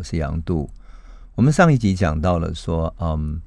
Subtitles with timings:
[0.00, 0.70] 我是杨度。
[1.34, 3.38] 我们上一集讲到了说，嗯，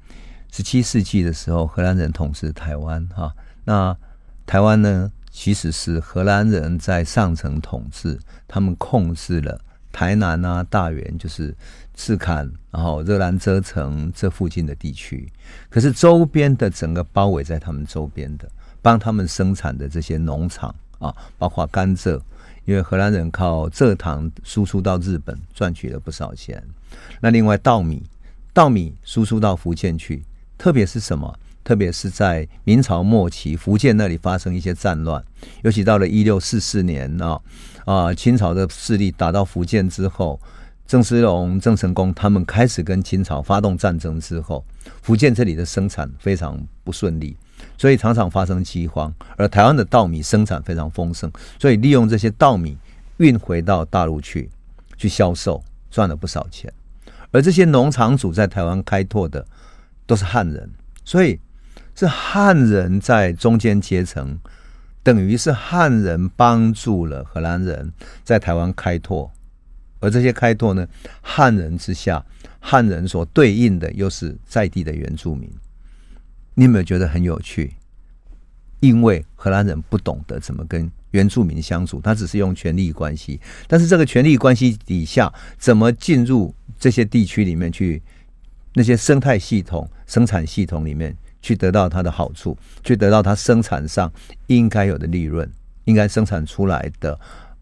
[0.52, 3.34] 十七世纪的时候，荷兰人统治台湾，哈，
[3.64, 3.96] 那
[4.46, 11.52] 台湾呢，其实是荷兰人在上层统治，他们控制了台南啊、大员，就是
[11.96, 15.28] 赤坎，然后热兰遮城这附近的地区，
[15.68, 18.48] 可是周边的整个包围在他们周边的，
[18.80, 22.20] 帮他们生产的这些农场啊，包括甘蔗。
[22.64, 26.62] 因为荷兰人靠蔗糖输出到日本赚取了不少钱，
[27.20, 28.02] 那另外稻米，
[28.52, 30.22] 稻米输出到福建去，
[30.56, 31.38] 特别是什么？
[31.62, 35.24] 特别是在明朝末期，福建那里发生一些战乱，
[35.62, 37.40] 尤其到了一六四四年啊
[37.86, 40.38] 啊，清朝的势力打到福建之后，
[40.86, 44.62] 郑芝龙、郑成功他们开始跟清朝发动战争之后，
[45.00, 47.34] 福建这里的生产非常不顺利。
[47.76, 52.76] 所以常常发生饥荒，而台湾的稻米生产非常丰盛，所以利用这些稻米
[53.16, 54.50] 运回到大陆去，
[54.96, 56.72] 去销售，赚了不少钱。
[57.30, 59.44] 而这些农场主在台湾开拓的
[60.06, 60.70] 都是汉人，
[61.04, 61.38] 所以
[61.96, 64.38] 是汉人在中间阶层，
[65.02, 69.28] 等于是汉人帮助了荷兰人在台湾开拓，
[69.98, 70.86] 而这些开拓呢，
[71.22, 72.24] 汉人之下，
[72.60, 75.50] 汉人所对应的又是在地的原住民。
[76.54, 77.74] 你有没有觉得很有趣？
[78.80, 83.40] 因为荷兰人不懂得怎么跟原住民相处，他只是用权力关系。
[83.66, 88.02] 但是这个权力关系底下，怎么进入这些地区里面去，
[88.74, 94.12] 那些生态系统、生产系统里面去得到它的好处，去得到它生产上
[94.48, 95.50] 应该有的利润，
[95.84, 97.18] 应该生产出来的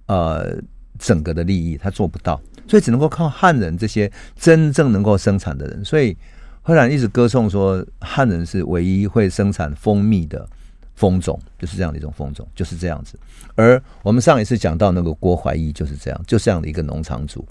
[0.06, 0.60] 呃
[0.98, 6.16] 整个的利益，他做不到，所以只能够靠汉人这些真正能够生产的人，所以。
[6.62, 10.48] 荷兰一直歌颂说，汉人是唯一会生产蜂蜜的
[10.94, 13.19] 蜂种，就是这样的一种蜂种，就是这样子。
[13.56, 17.44] 而我们上一次讲到那个郭怀义就是这样，就这样的一个农场主。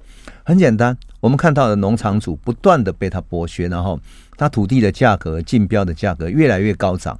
[0.43, 3.99] 很简单，我们看到的农场主不断的被他剥削，然后
[4.37, 7.19] 他土地的价格、竞标的价格越来越高涨。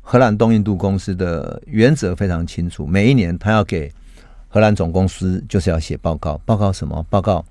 [0.00, 3.92] 荷兰东印度公司的原则非常清楚，每一年他要给
[4.48, 7.04] 荷兰总公司就是要写报告，报告什么？
[7.10, 7.44] 报告。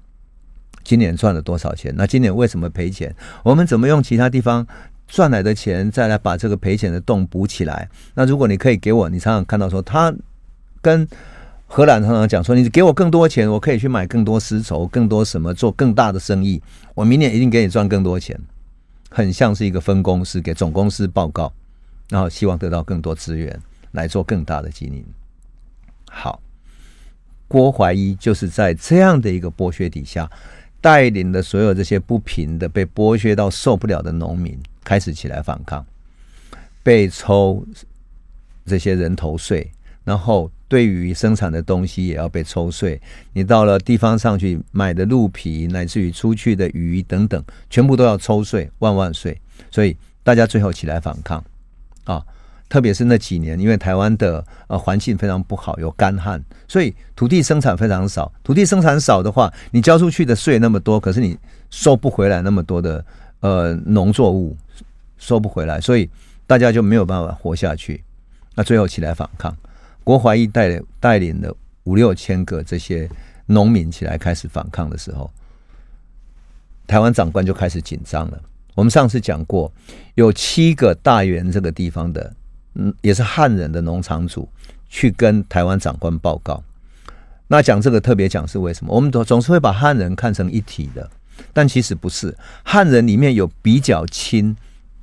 [0.88, 1.94] 今年赚了多少钱？
[1.98, 3.14] 那今年为什么赔钱？
[3.44, 4.66] 我们怎么用其他地方
[5.06, 7.90] 赚来的钱再来把这个赔钱的洞补起来？
[8.14, 10.16] 那如果你可以给我，你常常看到说他
[10.82, 11.06] 跟
[11.66, 16.64] 荷兰常常讲说，你给我更多钱，我可以去买更多丝绸，更多什么做更大的生意。
[16.96, 18.40] 我明年一定给你赚更多钱，
[19.10, 21.52] 很像是一个分公司给总公司报告，
[22.08, 23.60] 然后希望得到更多资源
[23.92, 25.04] 来做更大的经营。
[26.10, 26.40] 好，
[27.50, 30.32] 郭怀一就是在这样的一个剥削底下。
[30.80, 35.86] 带领的所有这些不平的、被剥削到受不了的农民开始起来反抗，
[36.84, 37.66] 被抽
[38.66, 39.70] 这些人头税，
[40.04, 43.02] 然后对于生产的东西也要被抽税。
[43.34, 49.40] 你到了地方上去买的鹿皮，乃至于出去的鱼等等，全部都要抽税，万万税。
[49.72, 51.44] 所以大家最后起来反抗
[52.04, 52.24] 啊！
[52.70, 58.30] 特别是那几年，因为台湾的呃环境非常不好，有干旱，所以土地生产非常少。
[58.44, 61.38] 土地生产少的话，你交出去的税那么多，可是你
[61.70, 63.06] 收不回来那么多的
[63.40, 64.58] 呃农作物，
[65.18, 66.10] 收不回来，所以
[66.46, 68.04] 大家就没有办法活下去。
[68.54, 69.56] 那最后起来反抗，
[70.04, 71.56] 郭怀义带带领了
[71.86, 73.10] 五六千个这些
[73.46, 75.32] 农民起来开始反抗的时候，
[76.86, 78.38] 台湾长官就开始紧张了。
[78.76, 79.72] 我们上次讲过，
[80.16, 82.36] 有七个大员这个地方的。
[82.80, 84.48] 嗯，也是汉人的农场主
[84.88, 86.64] 去跟台湾长官报告。
[87.48, 88.94] 那讲这个特别讲是为什么？
[88.94, 91.10] 我们总总是会把汉人看成一体的，
[91.54, 92.36] 但其实不是。
[92.64, 94.56] 汉人里面有比较亲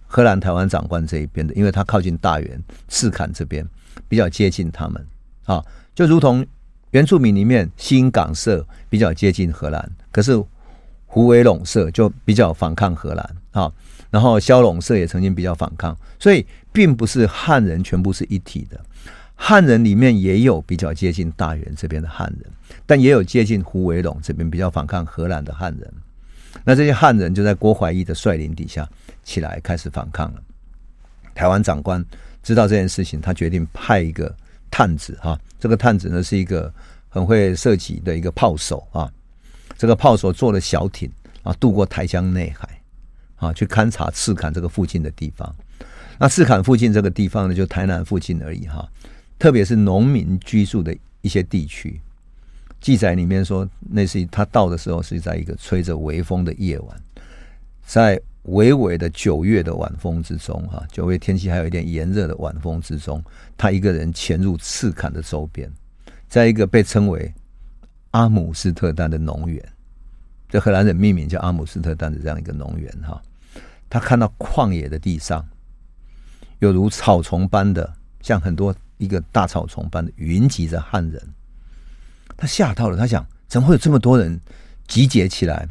[0.07, 3.67] 荷兰台湾长官这一边的，因为他靠近大员、赤坎这边，
[4.09, 5.07] 比较接近他们
[5.47, 5.65] 啊。
[5.95, 6.47] 就如同
[6.91, 10.41] 原住民里面新港社比较接近荷兰，可是
[11.07, 13.73] 虎尾陇社就比较反抗荷兰啊。
[14.15, 18.81] 然后萧陇社也曾经比较反抗，所以并不是汉人全部是一体的。
[19.35, 22.49] 汉人里面也有比较接近大员这边的汉人，
[22.87, 25.93] 但也有接近虎尾陇这边比较反抗荷兰的汉人。
[26.63, 28.89] 那这些汉人就在郭怀义的率领底下
[29.25, 30.41] 起来开始反抗了。
[31.35, 32.03] 台湾长官
[32.41, 34.33] 知道这件事情，他决定派一个
[34.71, 36.73] 探子哈，这个探子呢是一个
[37.09, 39.11] 很会射击的一个炮手啊，
[39.77, 41.11] 这个炮手坐了小艇
[41.43, 42.81] 啊，渡过台江内海。
[43.45, 45.55] 啊，去勘察赤坎这个附近的地方。
[46.19, 48.89] 那赤坎附近这个地方呢，就台南附近而已哈。
[49.39, 52.01] 特别是农民居住的一些地区，
[52.81, 56.97] 记载里面说，那是他到的时候是在一个吹着微风的夜晚，
[57.85, 63.23] 在微微的九月的晚风之中哈，九月天气还有一点炎热的晚风之中，
[63.57, 65.71] 他一个人潜入赤坎的周边，
[66.29, 67.33] 在一个被称为
[68.13, 69.63] 阿姆斯特丹的农园。
[70.49, 73.21] 这荷兰人命名叫阿姆斯特丹的这样一个农园哈，
[73.95, 75.47] 他看到旷野的地上
[76.59, 81.23] 有如草丛般的，像很多一个大草丛般的云集着汉人，
[82.37, 84.41] 他吓到了，他想怎么会有这么多人
[84.89, 85.69] 集结起来？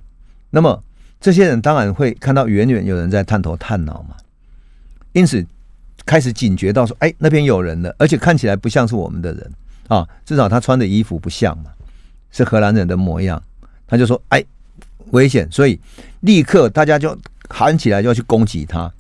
[0.52, 0.82] 那么
[1.20, 4.16] 这些人当然会看到远远有人在探头探脑嘛，
[5.12, 5.46] 因此
[6.06, 9.52] 开始警觉到说，哎，那边有人了，而且看起来不像是我们的人
[9.90, 11.66] 啊，至少他穿的衣服不像嘛。
[12.32, 13.44] 是荷兰人的模样，
[13.86, 14.42] 他就说：“哎，
[15.12, 15.78] 危险！”所以
[16.22, 17.16] 立刻大家就
[17.54, 18.92] 喊起来，就要去攻击他。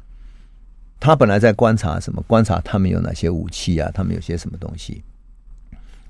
[1.00, 2.22] 他本来在观察什么？
[2.28, 3.90] 观察他们有哪些武器啊？
[3.94, 5.04] 他们有些什么东西？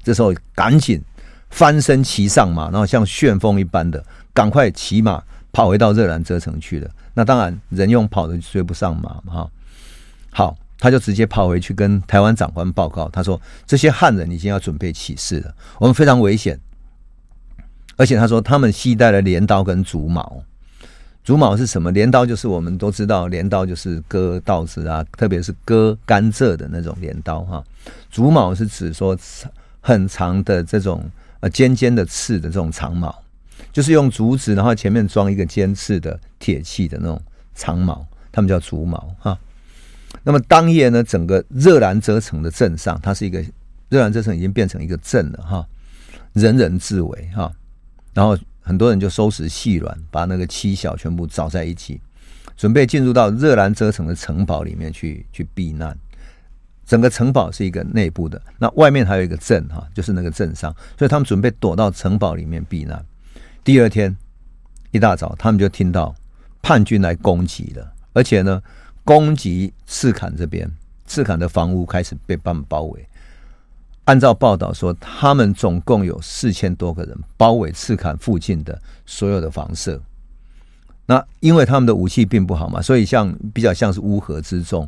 [0.03, 1.01] 这时候赶紧
[1.49, 5.23] 翻身骑上马，然后像旋风一般的赶快骑马
[5.53, 6.91] 跑回到热兰遮城去了。
[7.13, 9.33] 那当然，人用跑的追不上马嘛。
[9.33, 9.51] 哈，
[10.31, 16.59] 好，他就直接跑回去跟台湾长官报告，他说：“这些汉人已经要准备起事了，我们非常危险。”
[17.95, 20.43] 而且他说，他们携带了镰刀跟竹矛。
[21.23, 21.89] 竹矛是什么？
[21.91, 27.63] 镰刀就是我们都知道，镰刀就是割稻子啊，特别是割甘蔗的那种镰刀哈。
[28.11, 29.17] 竹矛是指说
[29.79, 31.03] 很长的这种
[31.39, 33.23] 呃尖尖的刺的这种长矛，
[33.71, 37.21] 就是用竹子，然后前面装一个尖刺的铁器的那种
[37.55, 39.37] 长矛，他们叫竹矛哈。
[40.23, 43.43] 那么当夜呢，整个热兰遮城的镇上，它是一个
[43.89, 45.65] 热兰遮城已经变成一个镇了哈，
[46.33, 47.51] 人人自危哈。
[48.13, 52.01] 然后很多人就收拾细软，把那个七小全部找在一起，
[52.57, 55.95] 准备进入到热兰遮城的城堡里面去去避难。
[56.85, 63.05] 整个城堡是一个内部的，那外面还有一个镇哈，就是那个镇上，所以他们准备躲到城堡里面避难。
[63.63, 64.15] 第二天
[64.91, 66.13] 一大早，他们就听到
[66.61, 68.61] 叛军来攻击了，而且呢，
[69.03, 70.69] 攻击赤坎这边，
[71.07, 73.07] 赤坎的房屋开始被他们包围。
[74.05, 80.01] 按照报道说，他们总共有四千多个人包围赤坎附近的所有的房舍。
[81.05, 84.87] 那因为他们的武器并不好嘛，所以像比较像是乌合之众。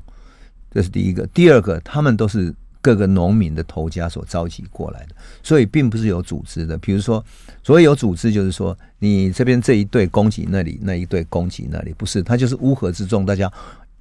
[0.72, 1.26] 这是第一个。
[1.28, 6.78] 第二个，他们都是各个农民的头家所召集过来的，所以并不是有组织的。
[6.80, 7.24] 比如说，
[7.64, 13.50] 所谓有组织，就是说你这边这一队攻击那里，那一队攻击那里，不是，他就是乌合之众，大家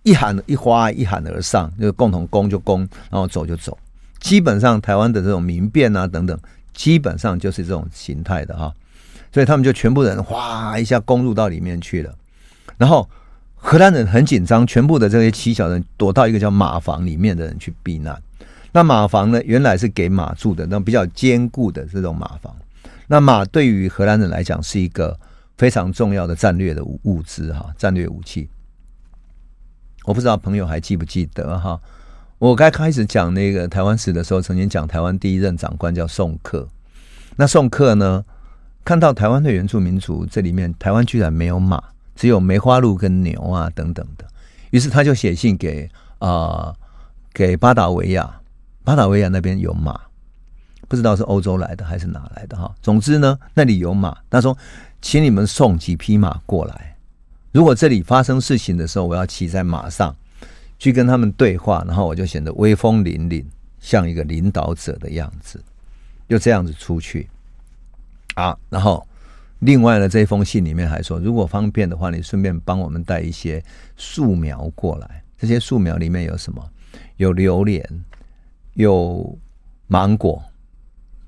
[0.03, 3.79] 一喊一哗一喊而上，就共同攻就攻，然后走就走。
[4.25, 6.37] 基本上台湾的这种民变啊等等，
[6.73, 8.73] 基本上就是这种形态的哈，
[9.31, 12.15] 所以他们就全部人哗一下攻入到里面去了，
[12.79, 13.07] 然后
[13.55, 18.19] 荷兰人很紧张，全部的这些骑小人躲到一个叫马房里面的人去避难。
[18.73, 22.57] 那马房呢，原来是给马住的，那比较坚固的这种马房。
[23.07, 25.15] 那马对于荷兰人来讲是一个
[25.59, 28.49] 非常重要的战略的物资哈，战略武器。
[30.05, 31.79] 我不知道朋友还记不记得哈？
[32.39, 36.69] 我该开始讲那个台湾史的时候，曾经讲台湾第一任长官叫宋克。
[37.37, 38.25] 那宋克呢，
[38.85, 41.83] 看到台湾的原住民族这里面，台湾居然没有马，
[42.15, 44.27] 只有梅花鹿跟牛啊等等的，
[44.71, 45.89] 于是他就写信给
[46.19, 46.75] 啊、
[47.33, 48.41] 给巴达维亚，
[48.83, 49.99] 巴达维亚那边有马，
[50.89, 52.75] 不知道是欧洲来的还是哪来的哈。
[52.83, 54.57] 总之呢，那里有马，他说，
[55.01, 56.97] 请你们送几匹马过来，
[57.53, 60.15] 如果这里发生事情的时候，我要骑在马上。
[60.85, 63.43] 去跟他们对话，然后我就显得威风凛凛，
[63.81, 65.59] 像一个领导者的样子，
[66.29, 67.27] 就这样子出去
[68.35, 68.55] 啊。
[68.69, 69.03] 然后
[69.61, 73.65] 另外呢，这封信里面还说，如果方便的话，你顺便帮我们带一些
[73.97, 75.25] 树苗过来。
[75.39, 76.63] 这些树苗里面有什么？
[77.17, 77.83] 有榴莲，
[78.75, 79.39] 有
[79.87, 80.43] 芒果。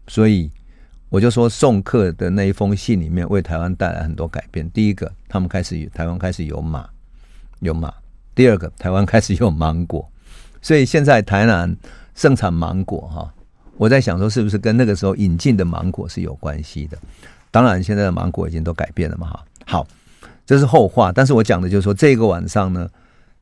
[0.06, 0.50] 所以
[1.08, 4.70] 我就说，送客的那一封信里面为台湾带来很多改变。
[4.70, 6.86] 第一个，他们开始台湾开始有马，
[7.60, 7.90] 有马。
[8.36, 10.06] 第二个，台湾开始有芒果，
[10.60, 11.74] 所以现在台南
[12.14, 13.32] 盛产芒果哈。
[13.78, 16.96] 我在想说，是不是跟那个时候引进的芒果是有关系的？
[17.50, 19.44] 当然，现在的芒果已经都改变了嘛哈。
[19.64, 19.86] 好，
[20.44, 21.10] 这是后话。
[21.10, 22.88] 但是我讲的就是说，这个晚上呢，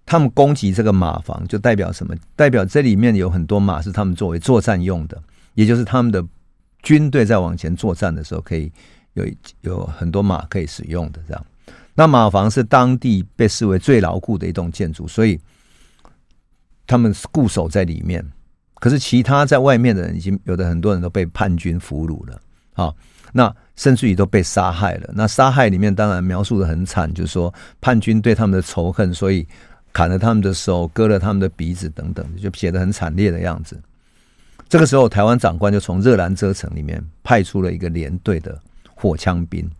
[0.06, 2.14] 他们攻击这个马房，就代表什么？
[2.36, 5.20] 代表这里面有很多马是他们作为作战用的，
[5.54, 6.24] 也就是他们的
[6.82, 8.70] 军队在往前作战的时候，可以
[9.14, 9.26] 有
[9.62, 11.46] 有很多马可以使用的这样。
[11.94, 15.38] 那马房是当地被视为最牢固的一栋建筑，所以
[16.86, 18.24] 他们固守在里面。
[18.80, 22.38] 可是其他在外面的人，已经有的很多人都被叛军俘虏了，
[22.74, 22.94] 好，
[23.32, 25.10] 那甚至于都被杀害了。
[25.14, 29.46] 那杀害里面当然描述的很惨，就是说叛军对他们的仇恨，所以
[29.92, 33.80] 砍了他们的手，割了他们的鼻子等等，就写得很惨烈的样子。
[34.68, 38.60] 这个时候，台湾长官就从热兰遮城里面派出了一个连队的
[38.94, 39.70] 火枪兵。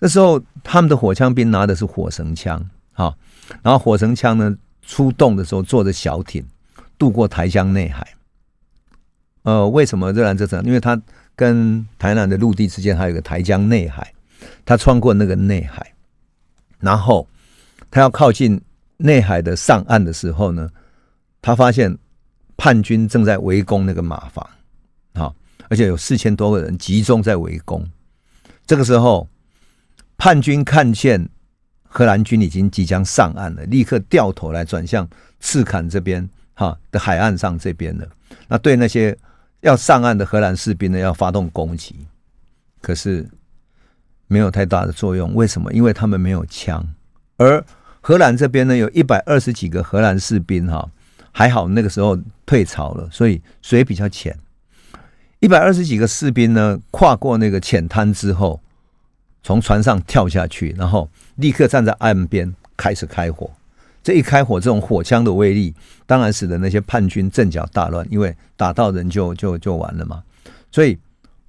[0.00, 2.58] 那时候，他们的火枪兵拿的是火绳枪，
[2.92, 3.14] 哈，
[3.62, 6.44] 然后火绳枪呢出动的时候坐着小艇
[6.98, 8.04] 渡过台江内海。
[9.42, 10.62] 呃，为什么热兰遮城？
[10.64, 11.00] 因为它
[11.36, 14.12] 跟台南的陆地之间还有个台江内海，
[14.64, 15.94] 他穿过那个内海，
[16.78, 17.26] 然后
[17.90, 18.60] 他要靠近
[18.96, 20.68] 内海的上岸的时候呢，
[21.40, 21.96] 他发现
[22.56, 24.46] 叛军正在围攻那个马房，
[25.14, 25.34] 好，
[25.68, 27.86] 而且有四千多个人集中在围攻。
[28.66, 29.26] 这个时候，
[30.20, 31.26] 叛军看见
[31.88, 35.08] 荷兰军已经即将上岸了，立刻掉头来转向
[35.40, 38.06] 赤坎这边哈的海岸上这边了。
[38.46, 39.16] 那对那些
[39.62, 42.06] 要上岸的荷兰士兵呢，要发动攻击，
[42.82, 43.26] 可是
[44.26, 45.34] 没有太大的作用。
[45.34, 45.72] 为什么？
[45.72, 46.86] 因为他们没有枪，
[47.38, 47.64] 而
[48.02, 50.86] 荷兰这边呢，有一百二十几个荷兰士兵哈，
[51.32, 54.38] 还好那个时候退潮了，所以水比较浅。
[55.38, 58.60] 一百二十几个士兵呢，跨过那个浅滩之后，
[59.42, 63.50] 从船上跳下去，然后立刻站在岸边开始开火。
[64.02, 65.74] 这一开火，这种火枪的威力，
[66.06, 70.22] 当然使得那些叛军阵脚大乱，因为打到人就就就完了嘛。
[70.70, 70.98] 所以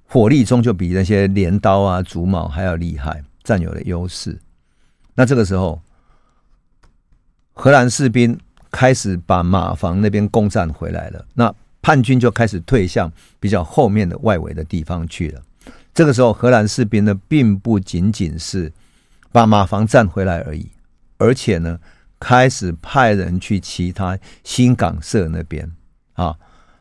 [0.06, 4.38] 火力中就比那些镰刀啊、竹矛还要厉害，占有了优势。
[5.14, 5.80] 那这个时候，
[7.54, 8.38] 荷兰士兵
[8.70, 15.40] 开始把马房那边攻占回来了，那叛军就开始退向比较后面的外围的地方去了。
[15.94, 18.72] 这个时候，荷兰士兵呢，并不仅仅是
[19.30, 20.70] 把马房占回来而已，
[21.18, 21.78] 而且呢。
[22.24, 25.68] 开始派人去其他新港社那边
[26.12, 26.32] 啊，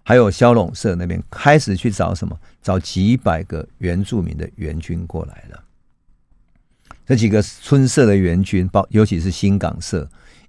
[0.04, 2.40] 还有萧龙社那边，开始去找什么？
[2.62, 5.64] 找几百个原住民的援军过来了。
[7.08, 10.08] 这几个村社的援军，包尤其是新港社，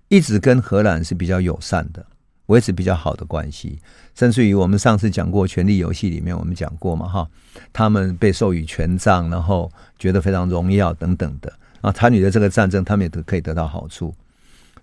[0.08, 2.04] 一直跟荷兰是比较友善的，
[2.46, 3.78] 维持比较好的关系。
[4.14, 7.28] 甚至于我们上次讲过《权力游戏》里面，我们讲过嘛，哈，
[7.72, 14.14] 他们被授予权杖，然后觉得非常荣耀等等的啊，参与的这个战争，他们也都可以得到好处。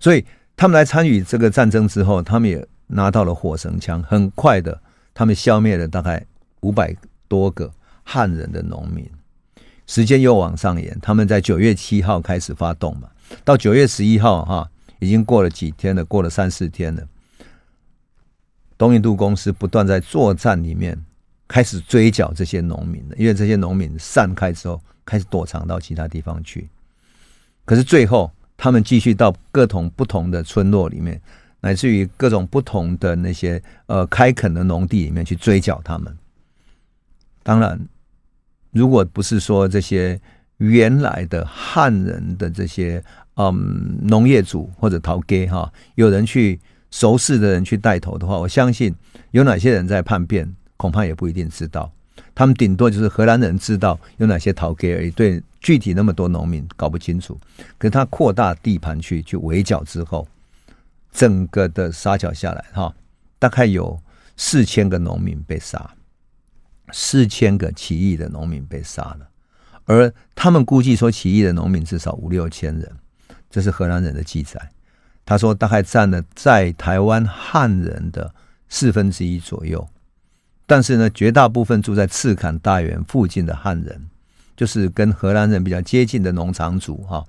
[0.00, 0.24] 所以
[0.56, 4.02] 他们来参与这个战争之后，他们也拿到了火绳枪。
[4.02, 4.80] 很快的，
[5.14, 6.24] 他们消灭了大概
[6.60, 6.94] 五百
[7.28, 7.70] 多个
[8.02, 9.08] 汉人的农民。
[9.86, 13.08] 时间又往上延，他们在九月七号开始发动嘛，
[13.44, 17.02] 到九月十一号哈，已经过了几天了，过了三四天了。
[18.80, 20.98] 东印度公司不断在作战里面
[21.46, 26.66] 开始追缴这些农民的，因为这些农民散开之后，开始躲藏到其他地方去。
[27.66, 28.32] 可是最后。
[28.62, 31.18] 他们继续到各种不同的村落里面，
[31.62, 36.14] 乃至于各种不同的那些呃开垦的农地里面去追缴他们。
[37.42, 37.80] 当然，
[38.70, 40.20] 如果不是说这些
[40.58, 43.02] 原来的汉人的这些
[43.36, 46.60] 嗯农业主或者头家哈，有人去
[46.90, 48.94] 熟识的人去带头的话，我相信
[49.30, 51.92] 有哪些人在叛变，恐怕也不一定知道。
[52.34, 55.42] 他们顶多就是荷兰人知道有哪些逃给而已，对。
[55.62, 57.38] 具体那么多农民搞不清楚，
[57.76, 60.26] 可是他扩大地盘去去围剿之后，
[61.12, 62.94] 整个的杀剿下来哈，
[63.38, 64.00] 大概有
[64.38, 65.90] 四千个农民被杀，
[66.92, 69.28] 四千个起义的农民被杀了，
[69.84, 72.90] 而他们估计说起义的农民至少五六千人，
[73.50, 74.58] 这是荷兰人的记载。
[75.30, 78.34] 他说大概占了在台湾汉人的
[78.68, 79.88] 四分之一左右，
[80.66, 84.08] 但是呢，绝大部分住在赤崁大园附近的汉人。
[84.56, 87.24] 就是跟荷兰人比较接近的农场主哈，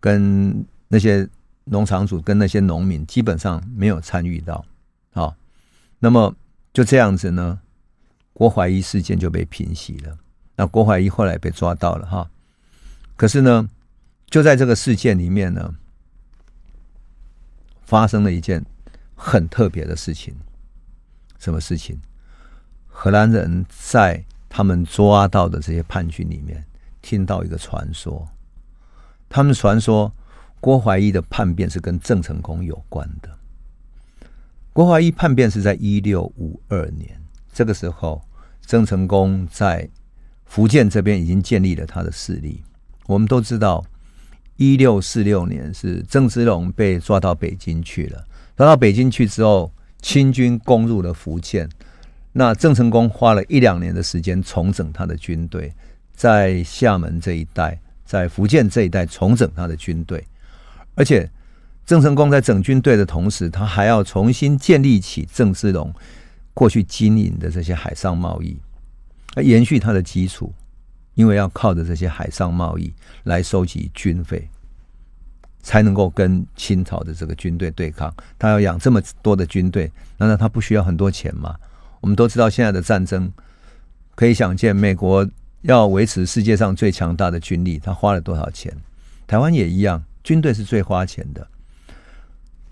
[0.00, 1.28] 跟那些
[1.64, 4.64] 农场主跟那些农民基本上没有参与到，
[5.12, 5.36] 好，
[5.98, 6.34] 那么
[6.72, 7.60] 就这样子呢，
[8.32, 10.16] 郭怀一事件就被平息了。
[10.56, 12.30] 那郭怀一后来被抓到了哈，
[13.14, 13.68] 可是呢，
[14.30, 15.72] 就在这个事件里面呢，
[17.84, 18.64] 发生了一件
[19.14, 20.34] 很特别的事情。
[21.38, 22.00] 什么事情？
[22.88, 24.24] 荷兰人在。
[24.56, 26.64] 他们抓到的这些叛军里面，
[27.02, 28.28] 听到一个传说，
[29.28, 30.12] 他们传说
[30.60, 33.36] 郭怀一的叛变是跟郑成功有关的。
[34.72, 37.20] 郭怀一叛变是在一六五二年，
[37.52, 38.22] 这个时候
[38.64, 39.90] 郑成功在
[40.44, 42.62] 福建这边已经建立了他的势力。
[43.06, 43.84] 我们都知道，
[44.56, 48.24] 一六四六年是郑芝龙被抓到北京去了，
[48.56, 51.68] 抓到北京去之后，清军攻入了福建。
[52.32, 55.72] 那郑成功花了一两年的时间重整他的军队，
[56.14, 60.24] 在厦门这一带，在福建这一带重整他的军队，
[60.94, 61.30] 而且
[61.86, 65.92] 郑成功在整军队的同时，他还要重新建立起郑芝龙
[66.52, 68.56] 过去经营的这些海上贸易，
[69.34, 70.52] 来延续他的基础，
[71.14, 72.92] 因为要靠着这些海上贸易
[73.24, 74.48] 来收集军费，
[75.62, 78.14] 才能够跟清朝的这个军队对抗。
[78.38, 81.56] 他要养这么多的军队，难道他不需要很多钱吗？
[82.00, 83.32] 我们都知道，现在的战争
[84.14, 85.26] 可以想见，美国
[85.62, 88.76] 要维持世界上最强大的军力，他花了多少钱？
[89.26, 91.46] 台湾也一样，军队是最花钱的。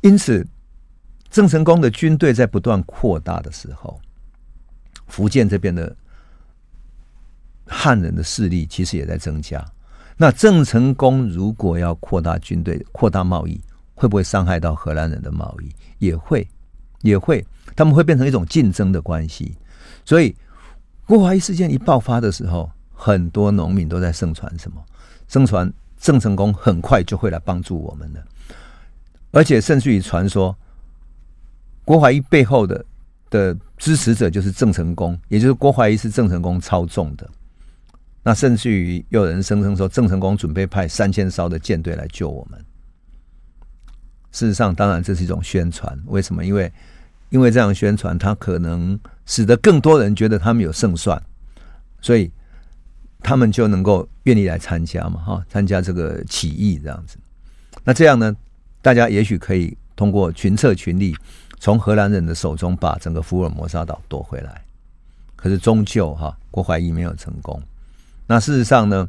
[0.03, 0.47] 因此，
[1.31, 3.99] 郑成功的军队在不断扩大的时候，
[5.07, 5.97] 福建这边的
[7.73, 9.65] 汉人的势力其实也在增加。
[10.17, 13.61] 那郑成功如果要扩大军队、扩大贸易，
[13.95, 15.75] 会不会伤害到荷兰人的贸易？
[15.99, 16.47] 也会，
[17.01, 19.57] 也会，他们会变成一种竞争的关系。
[20.05, 20.37] 所以，
[21.07, 24.81] 郭怀义事件一爆发的时候，很多农民都在盛传什么？
[25.29, 28.23] 盛传郑成功很快就会来帮助我们的，
[29.31, 30.55] 而且甚至于传说，
[31.85, 32.85] 郭怀义背后的
[33.31, 37.29] 的支持者就是郑成功，也就是郭怀义是郑成功操纵的。
[38.23, 42.65] 那甚至于有人声称说，郑成功准备派三千艘的舰队来救我们。
[44.31, 45.99] 事实上，当然这是一种宣传。
[46.07, 46.45] 为什么？
[46.45, 46.73] 因为
[47.31, 51.21] 因为这样宣传，他可能使得更多人觉得他们有胜算，
[52.01, 52.31] 所以
[53.21, 57.19] 他们就能够愿意来参加嘛，哈，参加这个起义这样子。
[57.83, 58.35] 那这样呢，
[58.81, 61.17] 大家也许可以通过群策群力，
[61.59, 64.65] 从荷兰人的手中把整个福尔摩沙岛夺回来。
[65.35, 67.61] 可是终究哈，郭怀义没有成功。
[68.27, 69.09] 那事实上呢，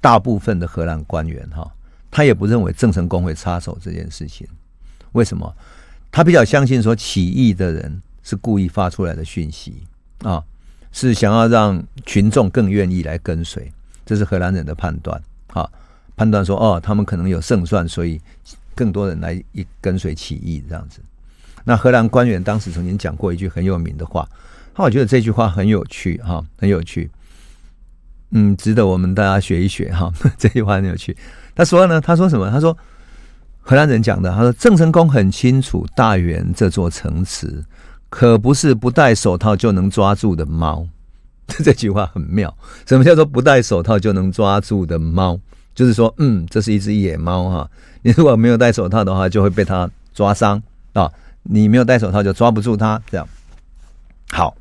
[0.00, 1.70] 大部分的荷兰官员哈，
[2.10, 4.46] 他也不认为郑成功会插手这件事情。
[5.12, 5.52] 为什么？
[6.12, 9.82] 他比较相信说，起义的人是故意发出来的讯息
[10.22, 10.42] 啊，
[10.92, 13.70] 是想要让群众更愿意来跟随。
[14.04, 15.68] 这是荷兰人的判断啊，
[16.16, 18.20] 判断说哦，他们可能有胜算，所以
[18.74, 21.00] 更多人来一跟随起义这样子。
[21.64, 24.28] 那荷兰官员当时曾经讲过一句很有名的话，
[24.76, 27.10] 那我觉得这句话很有趣哈，很有趣。
[28.30, 30.12] 嗯，值得我们大家学一学哈。
[30.36, 31.16] 这句话很有趣。
[31.54, 32.50] 他说呢，他说什么？
[32.50, 32.76] 他说
[33.60, 34.30] 荷兰人讲的。
[34.32, 37.64] 他说郑成功很清楚大员这座城池
[38.10, 40.86] 可不是不戴手套就能抓住的猫。
[41.64, 42.52] 这句话很妙。
[42.86, 45.38] 什么叫做不戴手套就能抓住的猫？
[45.74, 47.70] 就是说，嗯，这是一只野猫哈。
[48.02, 50.60] 你如果没有戴手套的话，就会被它抓伤
[50.92, 51.10] 啊。
[51.44, 53.00] 你没有戴手套就抓不住它。
[53.10, 53.28] 这样
[54.30, 54.56] 好。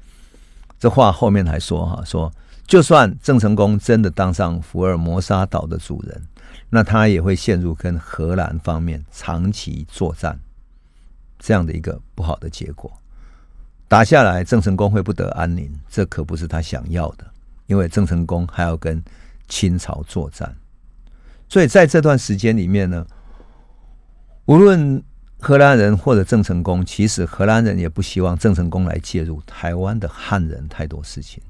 [0.79, 2.31] 这话后面还说哈，说。
[2.67, 6.21] 就算郑成功真的当上福尔摩沙岛的主人，
[6.69, 10.39] 那他也会陷入跟荷兰方面长期作战
[11.37, 12.91] 这样的一个不好的结果。
[13.87, 17.25] 打下来，郑成功会不得安宁，这可不是他想要的。
[17.67, 19.03] 因为郑成功还要跟
[19.47, 20.55] 清朝作战，
[21.49, 23.05] 所以在这段时间里面呢，
[24.45, 25.03] 无论
[25.39, 31.41] 荷兰人或者郑成功，其实荷兰人也不希望郑成功来介入台湾的汉人太多事情。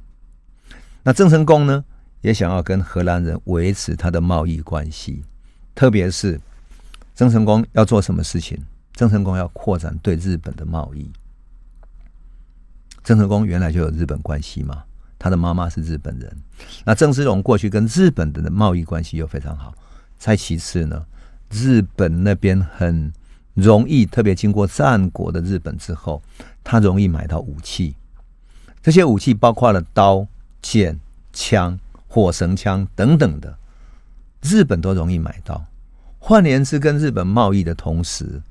[1.08, 1.86] 那郑成功呢，
[2.22, 5.24] 也想要跟荷兰人维持他的贸易关系，
[5.76, 6.42] 特别是
[7.14, 8.58] 郑成功要做什么事情？
[8.92, 11.08] 郑成功要扩展对日本的贸易。
[13.04, 14.84] 郑成功原来就有日本关系嘛，
[15.20, 16.36] 他的妈妈是日本人。
[16.84, 19.76] 那郑芝龙过去跟日本的贸易关系又非常好。
[20.18, 21.06] 再其次呢，
[21.52, 23.14] 日本那边很
[23.54, 26.20] 容易，特别经过战国的日本之后，
[26.64, 27.96] 他容易买到武器。
[28.82, 30.28] 这些武器包括了刀。
[30.66, 31.00] 剑、
[31.32, 33.56] 枪、火绳枪等等的，
[34.42, 35.64] 日本都容易买到。
[36.18, 38.42] 换言之，跟日本贸易的同时，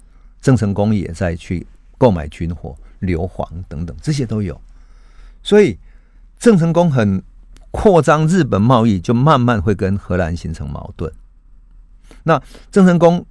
[0.41, 1.67] 郑成功也在去
[1.99, 4.59] 购买军火、硫磺等等，这些都有。
[5.43, 5.77] 所以，
[6.39, 7.21] 郑成功很
[7.73, 11.13] 扩张日本贸易，就慢慢会跟荷兰形成矛盾。
[12.23, 13.27] 那郑成功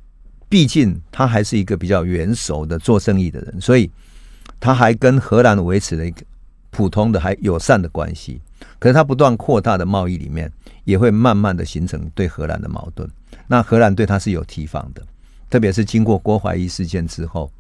[0.50, 3.90] 毕竟他还是一个比较圆熟的做生意的人，所以
[4.60, 6.22] 他还跟荷兰维持了一个
[6.74, 8.42] 普通的还友善的关系。
[8.80, 10.52] 可是他不断扩大的贸易里面，
[10.84, 13.10] 也会慢慢的形成对荷兰的矛盾。
[13.48, 15.02] 那荷兰对他是有提防的，
[15.50, 17.52] 特别是经过郭怀义事件之后，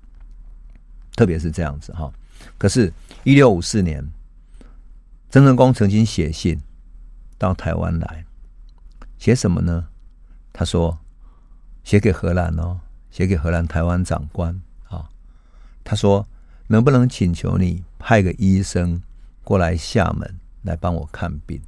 [1.15, 2.12] 特别是这样子哈。
[2.58, 2.91] 可是，
[3.23, 4.06] 一六五四年，
[5.30, 6.60] 郑成功曾经写信
[7.38, 8.26] 到台湾来，
[9.17, 9.88] 写什么呢？
[10.52, 10.97] 他说
[11.84, 12.80] 写给荷兰哦，
[13.12, 15.08] 写给荷兰台湾长官啊。
[15.84, 16.26] 他说
[16.67, 19.02] 能不能请求你派个医生
[19.46, 20.36] 过来厦门？
[20.63, 21.62] 来帮我看病。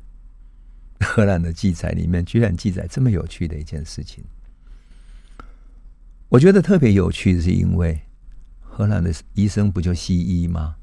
[1.00, 4.22] 荷兰的记载里面居然记载这么有趣的一件事情，
[6.28, 8.02] 我觉得特别有趣，是因为
[8.62, 10.76] 荷兰的医生不就西医吗？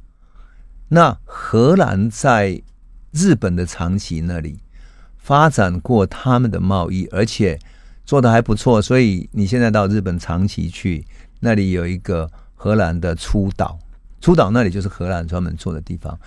[0.89, 2.63] 那荷兰在
[3.11, 4.61] 日本的长崎那里
[5.19, 7.59] 发展过他们的贸易，而且
[8.07, 11.07] 做得还不错，所以你现在到日本长崎去，
[11.41, 13.79] 那里有一个荷兰的出岛，
[14.23, 16.19] 出岛那里就是荷兰专门做的地方。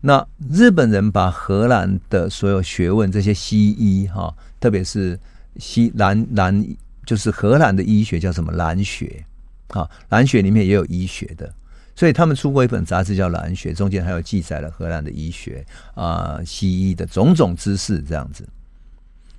[0.00, 5.18] 那日本人把荷兰的所有学问，这些西医哈，特别是
[5.56, 6.62] 西兰兰，
[7.06, 9.24] 就是荷兰的医学叫什么兰学
[9.68, 9.88] 啊？
[10.10, 11.52] 兰学里面也有医学的，
[11.94, 18.46] 所以他们出过一本杂志叫《兰学》，中间还有记载了荷兰的医学啊、西医的种种知识这样子。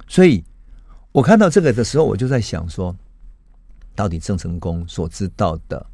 [0.08, 0.44] 所以
[1.12, 2.96] 我看到这个的时候，我就在想说，
[3.96, 5.86] 到底郑成功所知道的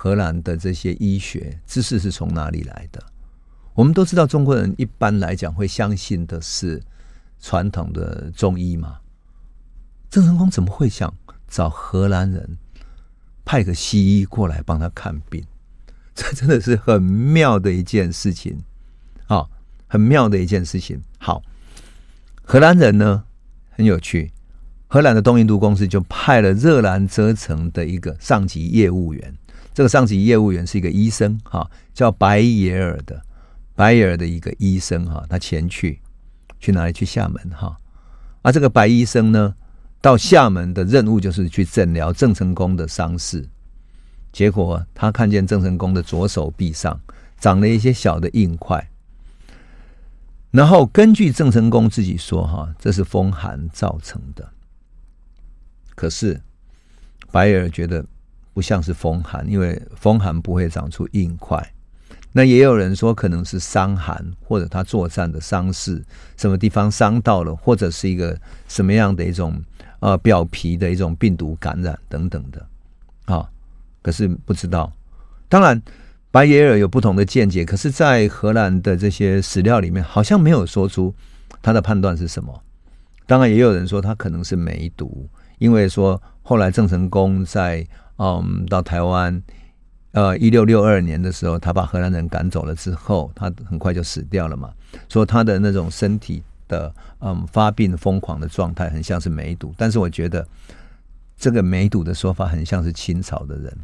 [0.00, 3.02] 荷兰的这些医学知识是从哪里来的？
[3.74, 6.80] 我们都知道，中国人一般来讲会相信的是
[7.40, 9.00] 传统的中医嘛。
[10.08, 11.12] 郑成功怎么会想
[11.48, 12.58] 找荷兰人
[13.44, 15.44] 派个西医过来帮他看病？
[16.14, 18.56] 这真的是很妙的一件事情
[19.26, 19.48] 啊，
[19.88, 21.02] 很妙的一件事情。
[21.18, 21.42] 好，
[22.44, 23.24] 荷兰人呢，
[23.70, 24.30] 很有趣。
[24.86, 29.37] 荷兰的东印度公司就派了热兰遮城的一个上级业务员，
[29.78, 33.22] 这个上级业务员是一个医生，哈，叫白耶尔的，
[33.76, 36.00] 白耶尔的一个医生，哈，他前去，
[36.58, 36.92] 去哪里？
[36.92, 37.78] 去厦门，哈，
[38.42, 39.54] 而这个白医生呢，
[40.00, 43.48] 到厦门的任务就是去诊疗郑成功的伤势，
[44.32, 47.00] 结果他看见郑成功的左手臂上
[47.38, 48.84] 长了一些小的硬块，
[50.50, 54.50] 然后根据郑成功自己说，哈，这是风寒造成的。
[55.94, 56.40] 可是，
[57.30, 58.04] 白尔觉得
[58.58, 61.64] 不像是风寒，因为风寒不会长出硬块。
[62.32, 66.04] 那也有人说可能是伤寒，或者他作战的伤势，
[66.36, 69.62] 什么地方伤到了，或者是一个什么样的一种
[70.00, 72.66] 呃表皮的一种病毒感染等等的
[73.26, 73.48] 啊。
[74.02, 74.92] 可是不知道。
[75.48, 75.80] 当然，
[76.32, 77.64] 白耶尔有不同的见解。
[77.64, 81.14] 可是，在荷兰的这些史料里面，好像没有说出
[81.62, 82.60] 他的判断是什么。
[83.24, 85.28] 当然，也有人说他可能是梅毒。
[85.58, 87.84] 因为说后来郑成功在
[88.18, 89.42] 嗯到台湾，
[90.12, 94.72] 呃一六六二年的时候，他把荷兰人赶走了之后，他很快就死掉了嘛。
[95.08, 99.74] 说他的那种身体的嗯发病疯狂的状态，很像是梅毒。
[99.76, 100.46] 但是我觉得
[101.36, 103.74] 这个梅毒的说法，很像是清朝的人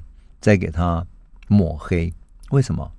[0.40, 1.05] 在给他
[1.49, 2.12] 抹黑。
[2.51, 2.90] 为什么？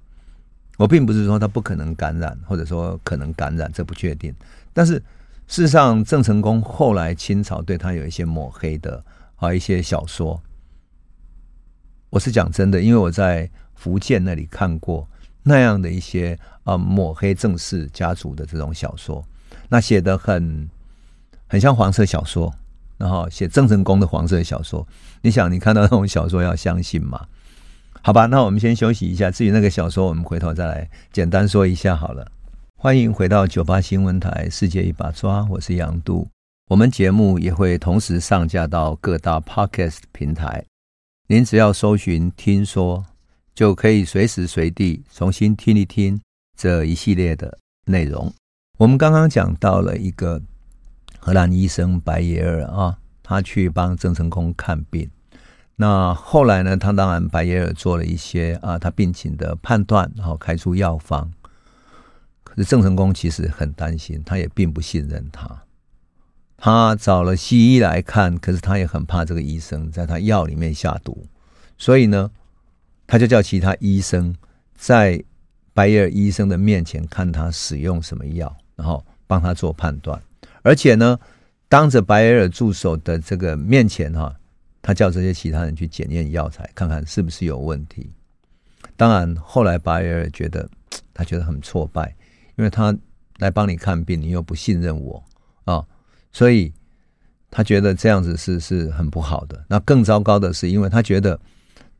[0.78, 4.34] 我并不是说他不可能感染，或者说可能感染，这不确定。
[4.74, 5.02] 但是。
[5.48, 10.42] 事实上，郑成功后来清朝对他有一些抹黑的啊一些小说，
[12.16, 15.06] 我是讲真的，因为我在福建那里看过
[15.44, 19.22] 那样的一些啊抹黑郑氏家族的这种小说，
[19.68, 20.70] 那写的很
[21.46, 22.54] 很像黄色小说，
[22.98, 24.88] 然后写郑成功的黄色小说，
[25.24, 27.20] 你想你看到那种小说要相信吗？
[28.02, 32.26] 好吧，那我们先休息一下，至于那个小说，我们回头再来简单说一下好了。
[32.78, 36.30] 欢迎回到九八新闻台《世界一把抓》，我是杨度。
[36.70, 40.64] 我们节目也会同时上架到各大 Podcast 平台，
[41.28, 43.04] 您只要搜寻“听说”，
[43.56, 46.22] 就可以随时随地重新听一听
[46.56, 48.32] 这一系列的内容。
[48.78, 50.40] 我们刚刚讲到了一个
[51.18, 55.10] 荷兰医生白耶尔啊，他去帮郑成功看病。
[55.78, 61.32] 那后来呢，他当然白耶尔做了一些啊，他病情的判断，然后开出药方。
[62.44, 65.64] 可是郑成功其实很担心，他也并不信任他。
[66.66, 71.28] 他找了西医来看，可是他也很怕这个医生在他药里面下毒，
[71.78, 72.32] 所以呢，
[73.06, 74.36] 他就叫其他医生
[74.74, 75.24] 在
[75.76, 80.20] 白耶尔医生的面前看他使用什么药，然后帮他做判断。
[80.64, 81.20] 而且呢，
[81.70, 84.36] 当着白尔助手的这个面前哈，
[84.82, 88.10] 他叫这些其他人去检验药材，看看是不是有问题。
[88.98, 90.68] 当然，后来白尔觉得
[91.14, 92.16] 他觉得很挫败。
[92.56, 92.98] 因为他
[93.38, 95.24] 来帮你看病，你又不信任我
[95.66, 95.86] 啊，
[96.36, 96.70] 所以
[97.50, 99.64] 他觉得这样子是是很不好的。
[99.70, 101.40] 那更糟糕的是，因为他觉得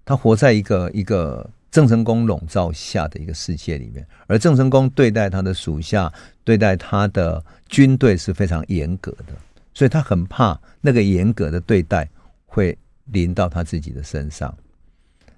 [0.04, 6.12] 他活在一个一个郑成功笼罩下的一个世界里面，而郑成功对待他的属下、
[6.44, 9.34] 对待他的军队是非常严格的，
[9.74, 12.06] 所以他很怕那个严格的对待
[12.46, 14.54] 会临到他自己的身上。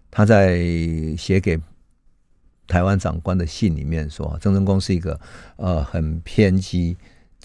[0.10, 0.58] 他在
[1.16, 1.56] 写给。
[2.70, 5.18] 台湾长官的信里面说，郑成功是一个
[5.56, 6.98] 呃很偏激、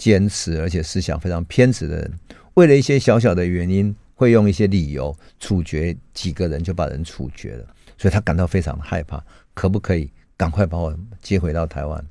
[0.03, 2.13] 坚持而且思想非常偏执的人。
[2.55, 7.65] 为了一些小小的原因，会用一些理由处决几个人，就把人处决了。
[7.97, 12.05] 所以他感到非常害怕，可不可以赶快把我接回到台湾？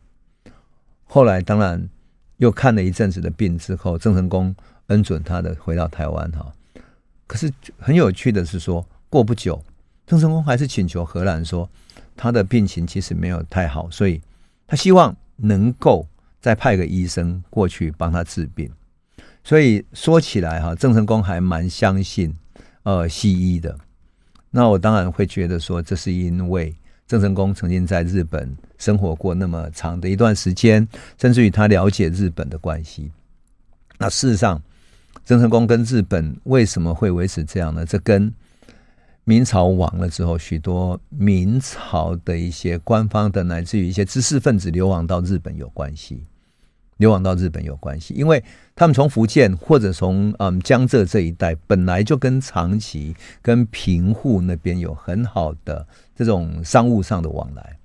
[1.04, 1.86] 后来当然
[2.38, 6.50] 又看了一阵子的病之后，郑成功恩准他的回到台湾哈。
[7.26, 9.62] 可是很有趣的是说，过不久，
[10.06, 11.68] 郑成功还是请求荷兰说。
[12.16, 14.20] 他的病情其实没有太好，所以
[14.66, 16.06] 他希望能够
[16.42, 18.70] 再派个医生过去帮他治病。
[19.42, 22.36] 所以说起来哈，郑成功还蛮相信
[22.82, 23.74] 呃西医的。
[24.50, 26.74] 那我当然会觉得说，这是因为
[27.06, 30.86] 郑成功曾经在日本生活过那么长的一段时间，
[31.18, 33.10] 甚至于他了解日本的关系。
[33.98, 34.60] 那事实上，
[35.24, 37.86] 郑成功跟日本为什么会维持这样呢？
[37.86, 38.32] 这跟
[39.24, 46.24] 明朝亡了之后，许多明朝的一些官方的，乃至于一些知识分子流亡到日本有关系，
[47.02, 48.40] 流亡到日本有关系，因为
[48.76, 53.12] 他们从福建或者从嗯江浙这一带本来就跟长崎、
[53.42, 55.84] 跟平户那边有很好的
[56.14, 57.76] 这种商务上的往来，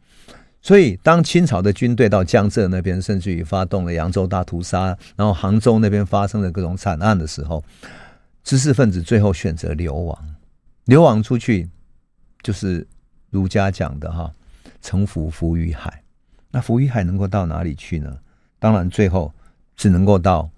[0.61, 7.63] 所以，当清朝的军队到江浙那边，甚至于发动了扬州大屠杀，然后杭州那边发生了各种惨案的时候，
[8.43, 10.35] 知识分子最后选择流亡。
[10.85, 11.67] 流亡出去，
[12.43, 12.85] 就是
[13.31, 14.31] 儒家讲的哈，
[14.79, 16.03] 乘浮浮于海。
[16.51, 18.15] 那浮于海能够到哪里去呢？
[18.59, 19.31] 当然，最后
[19.75, 20.49] 只能够到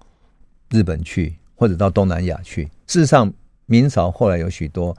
[0.70, 2.66] 日本去，或者到东南亚去。
[2.88, 3.32] 事实上，
[3.66, 4.96] 明朝后来有许多。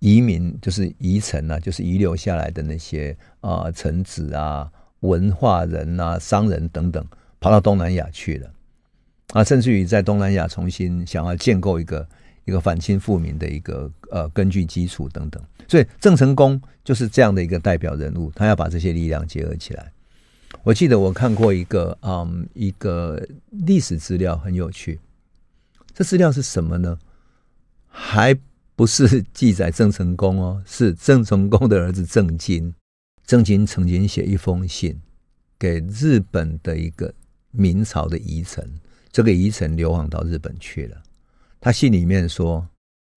[0.00, 4.70] 移民就是遗臣啊，就是遗留下来的那些啊臣子啊、
[5.00, 7.04] 文化人啊、商人等等，
[7.40, 8.50] 跑到东南亚去了
[9.32, 12.06] 啊，甚至于在东南亚重新想要建构一个
[12.44, 15.42] 一个反清复明的一个呃根据基础等等。
[15.66, 19.90] 所以郑成功就是这样的一个代表人物，他要把这些力量结合起来。
[20.66, 24.98] 我记得我看过一个嗯一个历史资料很有趣，
[25.94, 26.98] 这资料是什么呢？
[27.86, 28.36] 还。
[28.78, 32.74] 不是记载郑成功哦，是郑成功的儿子郑经。
[33.24, 35.00] 郑经曾经写一封信
[35.58, 37.10] 给日本的一个
[37.52, 38.70] 明朝的遗臣，
[39.10, 41.02] 这个遗臣流亡到日本去了。
[41.58, 42.68] 他信里面说，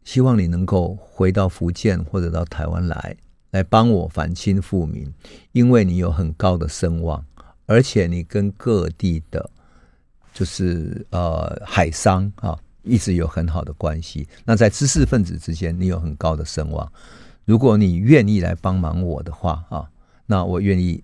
[0.06, 3.18] 希望你能够回到福建或者到台湾来，
[3.52, 5.14] 来帮我反清复明，
[5.52, 7.26] 因为你有很高的声望，
[7.70, 9.50] 而且你跟各地的，
[10.34, 12.60] 就是呃海商啊。
[12.82, 16.92] 一直有很好的关系，那在知识分子之间，你有很高的声望。
[17.44, 19.88] 如果你愿意来帮忙我的话啊，
[20.26, 21.04] 那我愿意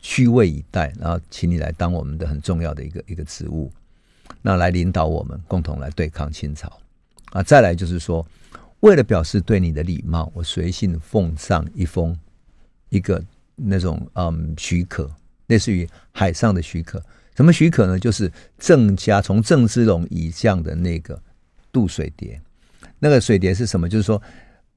[0.00, 3.70] 虚位以待，然后请你来当我们的很重要的一个一个职务，
[4.42, 6.70] 那来领导我们共同来对抗清朝
[7.30, 7.40] 啊。
[7.40, 8.26] 再来就是说，
[8.80, 12.18] 为了表示对你的礼貌，我随信奉上一封
[12.88, 15.08] 一个那种嗯许可，
[15.50, 17.02] 类似于海上的许可。
[17.36, 17.98] 什么许可呢？
[17.98, 21.18] 就是郑家从郑芝龙以降的那个
[21.72, 22.38] 渡水牒，
[22.98, 23.88] 那个水牒是什么？
[23.88, 24.20] 就是说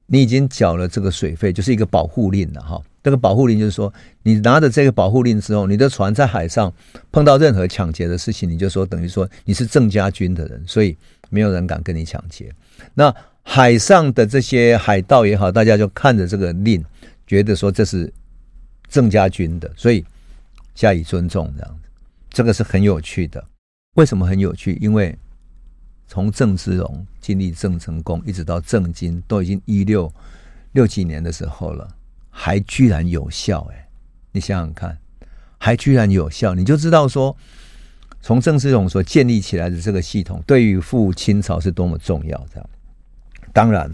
[0.06, 2.80] 你已经缴了这个水费，就是一个保护令了哈。
[3.02, 6.72] 这个保护令就是说，你拿着这个保护令之后，你的船在海上
[7.12, 10.96] 碰到任何抢劫的事情，你就说等于说你是郑家军的人，所以
[11.28, 12.50] 没有人敢跟你抢劫。
[12.94, 16.82] 那海上的这些海盗也好，大家就看着这个令，
[17.26, 18.10] 觉得说这是
[18.88, 20.02] 郑家军的，所以
[20.74, 21.80] 加以尊重这样。
[22.30, 23.44] 这个是很有趣的，
[23.94, 24.76] 为什么很有趣？
[24.80, 25.16] 因为
[26.08, 30.12] 从郑芝龙经历郑成功，一直到郑经，都已经一六
[30.72, 31.88] 六几年的时候了，
[32.28, 33.88] 还居然有效哎！
[34.32, 34.98] 你想想看，
[35.58, 37.36] 还居然有效，你就知道说，
[38.20, 42.46] 从郑芝龙所建立起来的这个系统，对于复清朝是多么重要。
[42.52, 42.70] 这样，
[43.52, 43.88] 当然，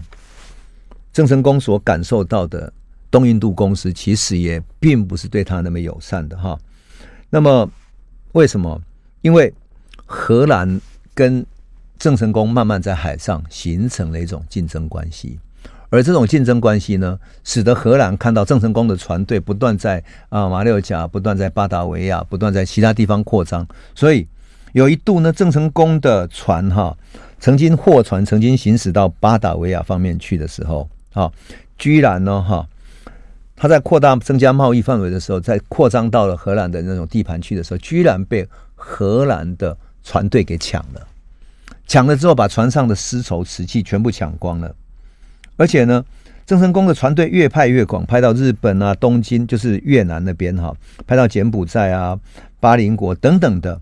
[1.13, 2.73] 郑成功所感受到的
[3.11, 6.59] 东印度公司，其实也并不是对他那么友善的哈。
[7.31, 7.67] 那么。
[8.33, 8.81] 为什么？
[9.23, 9.53] 因为
[10.05, 10.79] 荷兰
[11.13, 11.45] 跟
[11.99, 15.37] 郑成功慢慢在海上形成了一种竞争关系，
[15.89, 24.25] 而这种竞争关系呢，使得荷兰看到郑成功的船队不断在啊马六甲、不断在巴达维亚、不断在其他地方扩张，所以
[24.71, 26.97] 有一度呢，郑成功的船哈，
[27.37, 31.29] 曾经货船曾经行驶到巴达维亚方面去的时候，啊，
[31.77, 32.65] 居然呢哈。
[33.61, 38.43] 他在扩大增加贸易范围的时候，在扩张到了荷兰的那种地盘区的时候，居然被
[38.73, 41.07] 荷兰的船队给抢了。
[41.85, 44.75] 抢了之后，把船上的丝绸瓷器全部抢光了。
[45.57, 46.03] 而且呢，
[46.43, 52.19] 郑成功的船队越派越广，派到日本啊、东京，就是越南那边哈，派到柬埔寨啊、
[52.59, 53.79] 巴林国等等的。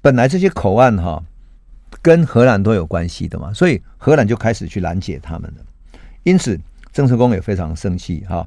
[0.00, 1.22] 本来这些口岸哈，
[2.02, 5.64] 跟荷兰都有关系的嘛，所以荷兰就开始去拦截他们了。
[6.24, 6.58] 因此。
[6.92, 8.46] 郑成功也非常生气哈，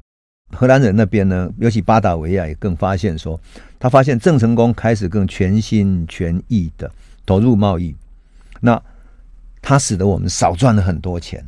[0.52, 3.38] 荷兰人那边呢，尤其巴达维亚也更发现说，
[3.78, 6.90] 他发现郑成功开始更全心全意的
[7.26, 7.94] 投入贸易，
[8.60, 8.80] 那
[9.60, 11.44] 他使得我们少赚了很多钱，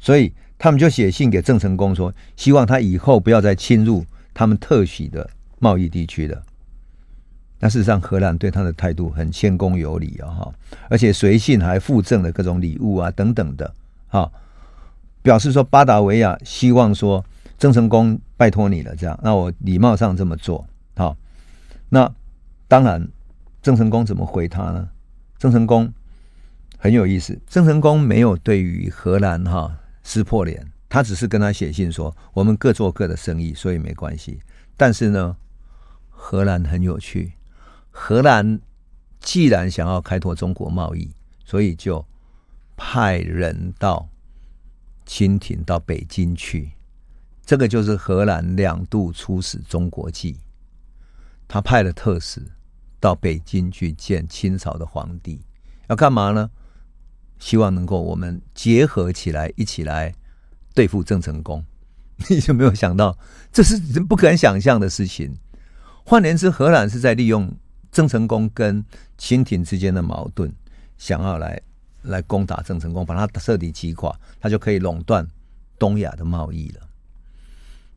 [0.00, 6.42] 所以他们就写信给郑成功说，希望他以后不要再侵入他们特许的贸易地区了。
[7.60, 10.54] 那事实上，荷兰对他的态度很谦恭有礼啊哈，
[10.88, 13.72] 而且随信还附赠了各种礼物啊等等的
[14.08, 14.28] 哈。
[15.22, 17.24] 表示说巴达维亚希望说
[17.58, 21.16] 郑成功拜托你了，这样，那我礼貌上这么做，好，
[21.90, 22.10] 那
[22.66, 23.06] 当然
[23.60, 24.88] 郑成功怎么回他呢？
[25.38, 25.92] 郑成功
[26.78, 34.40] 很有意思，郑成功没有对于荷兰哈撕破脸，他只是跟他写信说我们各做各的生意，所以没关系。
[34.76, 35.36] 但是呢，
[36.08, 37.32] 荷兰很有趣，
[37.90, 38.58] 荷兰
[39.20, 41.10] 既然想要开拓中国贸易，
[41.44, 42.04] 所以就
[42.76, 44.08] 派人到。
[45.10, 46.70] 清廷到北京去，
[47.44, 50.36] 这个就是荷兰两度出使中国记。
[51.48, 52.40] 他派了特使
[53.00, 55.40] 到北京去见清朝的皇帝，
[55.88, 56.48] 要干嘛呢？
[57.40, 60.14] 希望能够我们结合起来，一起来
[60.74, 61.64] 对付郑成功。
[62.30, 63.18] 你就没有想到，
[63.50, 65.36] 这是不敢想象的事情。
[66.04, 67.52] 换言之，荷兰是在利用
[67.90, 68.84] 郑成功跟
[69.18, 70.52] 清廷之间的矛盾，
[70.96, 71.60] 想要来
[72.02, 75.26] 来攻打郑成功，把他彻底击垮，他就可以垄断
[75.78, 76.80] 东亚的贸易了。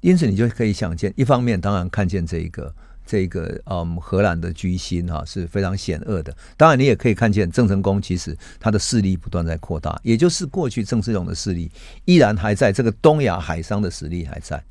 [0.02, 2.74] 因此，你就可以想见，一方面当然看见这一个。
[3.06, 6.34] 这个嗯，荷兰的居心哈是非常险恶的。
[6.56, 11.70] 当然，你也可以看见郑成功其实他的势力不断在扩大，也就是过去郑芝龙的势力
[12.06, 14.64] 依然还在，这个东亚海商的实力还在。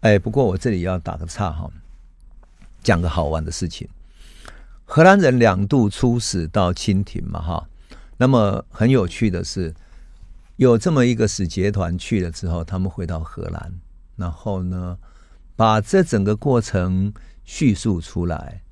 [0.00, 1.70] 哎，不过我这里要打个岔哈，
[2.82, 3.86] 讲个好玩的事情。
[4.86, 7.68] 荷兰人两度出使到清廷嘛哈，
[8.22, 9.74] 那么很有趣的是，
[10.54, 13.72] 有这么一个使节团去了之后，他们回到荷兰，
[14.14, 14.96] 然后呢，
[15.56, 17.12] 把这整个过程。
[17.44, 18.62] 叙述出来，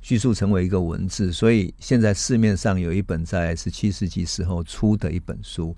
[0.00, 5.76] 叙述成为一个文字，所以现在市面上有一本在十七世纪时候出的一本书，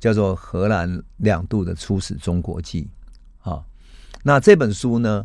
[0.00, 2.90] 叫做《荷兰两度的出使中国记》
[3.48, 3.64] 啊。
[4.24, 5.24] 那这本书呢，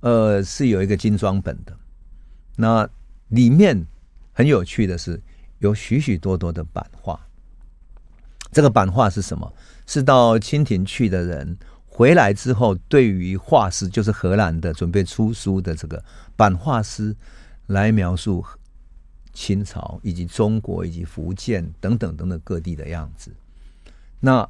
[0.00, 1.76] 呃，是有一个精装本的。
[2.56, 2.88] 那
[3.28, 3.86] 里面
[4.32, 5.20] 很有趣的是，
[5.58, 7.18] 有许许多多的版画。
[8.50, 9.52] 这个版画是什么？
[9.86, 11.56] 是到清廷去的人。
[11.86, 16.02] 回来之后，对于画师，就是荷兰的准备出书的这个
[16.36, 17.14] 版画师，
[17.66, 18.44] 来描述
[19.32, 23.34] 清朝以及中国以及福建等等等等各地的样子。
[24.20, 24.48] 那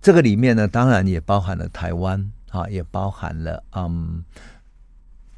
[0.00, 4.22] 这个里面呢，当然也包含了台湾啊，也包含了嗯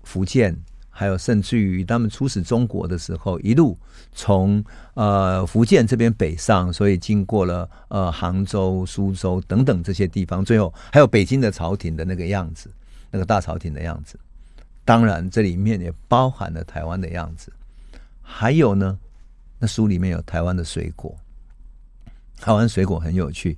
[0.05, 0.57] 福建。
[1.01, 3.79] 还有，甚至于他们出使中国的时候，一路
[4.13, 12.71] 从呃福建这边北上，所以经过了呃杭州、苏州等等这些地方，最后还有北京的朝廷的那个样子，
[13.11, 14.21] 那个大朝廷的样子。
[14.85, 17.51] 当然，这里面也包含了台湾的样子。
[18.21, 18.99] 还有呢，
[19.59, 21.17] 那书里面有台湾的水果，
[22.39, 23.57] 台湾水果很有趣，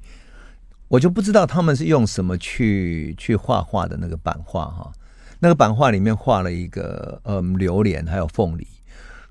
[0.86, 4.92] 我就不知道他们是用什么去去画画的那个版画哈。
[5.44, 8.64] 那个版画里面画了一个嗯榴莲，还有凤梨，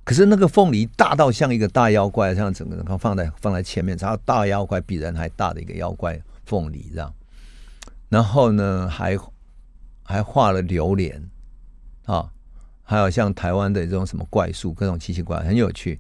[0.04, 7.14] 可是那个凤梨大到像一个大妖怪，像整个人放在放在前面，然后大妖怪比人还大的一个妖怪凤梨这样，
[8.10, 9.18] 然后呢还
[10.04, 11.30] 还画了榴莲
[12.04, 12.30] 啊，
[12.84, 15.98] 还有像台湾的这种什么怪树，各种奇奇怪怪，很有趣。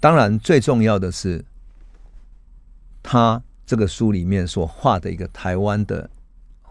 [0.00, 1.44] 当然最重要的是，
[3.04, 6.10] 他这个书里面所画的一个台湾的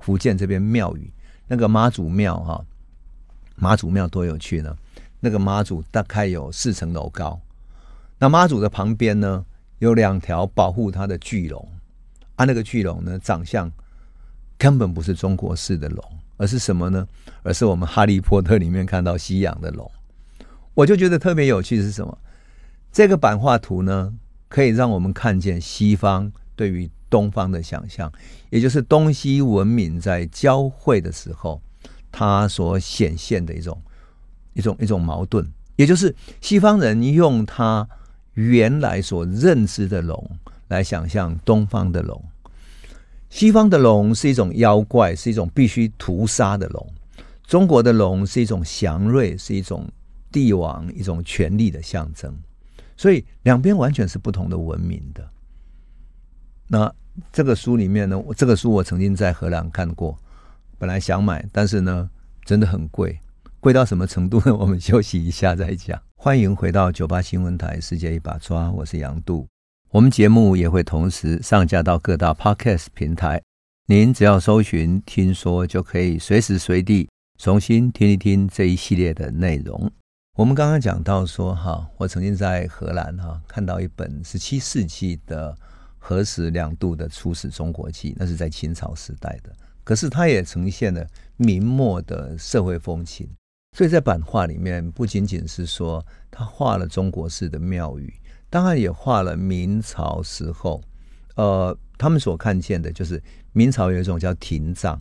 [0.01, 1.10] 福建这边庙宇。
[1.49, 2.63] 那个妈祖庙哈，
[3.55, 4.73] 妈祖庙多有趣呢！
[5.19, 7.38] 那个妈祖大概有四层楼高，
[8.19, 9.43] 那妈祖的旁边呢，
[9.79, 11.67] 有两条保护它的巨龙，
[12.35, 13.69] 啊，那个巨龙呢，长相
[14.57, 16.05] 根本不是中国式的龙，
[16.38, 17.05] 而是什么呢？
[17.41, 19.91] 而是我们哈利波特里面看到西洋的龙。
[20.75, 22.15] 我就觉得特别有趣是什么？
[22.91, 24.13] 这个版画图呢，
[24.47, 28.11] 可以让我们看见西方对于东方的想象，
[28.49, 31.61] 也就是东西文明在交汇的时候，
[32.11, 33.81] 它所显现的一种
[34.53, 37.87] 一种一种矛盾，也就是西方人用他
[38.33, 40.29] 原来所认知的龙
[40.67, 42.23] 来想象东方的龙。
[43.29, 46.83] 西方的龙是一种妖怪，是一种必须屠杀的龙；
[47.45, 49.87] 中国的龙是一种祥瑞，是一种
[50.31, 52.35] 帝王，一种权力的象征。
[52.97, 55.29] 所以两边完全是不同的文明的。
[56.71, 56.93] 那
[57.34, 60.15] 这个书里面呢，这个书我曾经在荷兰看过，
[60.77, 62.08] 本来想买，但是呢，
[62.45, 63.19] 真的很贵，
[63.60, 64.53] 贵到什么程度呢？
[64.55, 65.99] 我们休息一下再讲。
[66.15, 69.47] 欢迎回到九八新闻台世界一把抓，我是杨度。
[69.89, 73.41] 我们节目也会同时上架到各大 Podcast 平台，
[73.88, 79.91] 您只要搜寻“听说”，就可以随时随地重新听一听这一系列的内容。
[80.38, 85.58] 我们刚刚讲到说，哈，我曾经在荷兰哈看到一本十七世纪的。
[85.99, 89.53] 何时两度的出使中国记，那是在清朝时代的。
[89.83, 91.05] 可是它也呈现了
[91.38, 93.29] 明末的社会风情。
[93.77, 98.12] 所以在版画里面，不仅仅是说他画了中国式的庙宇，
[98.49, 100.81] 当然也画了明朝时候，
[101.35, 103.21] 呃，他们所看见的就是
[103.53, 104.99] 明朝有一种叫廷杖。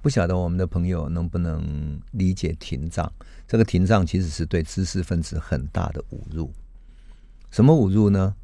[0.00, 3.12] 不晓得我们的朋友能不能理解廷杖？
[3.48, 6.52] 这个廷杖其实是对知识分子很大的侮辱。
[7.50, 8.34] 什么侮辱呢？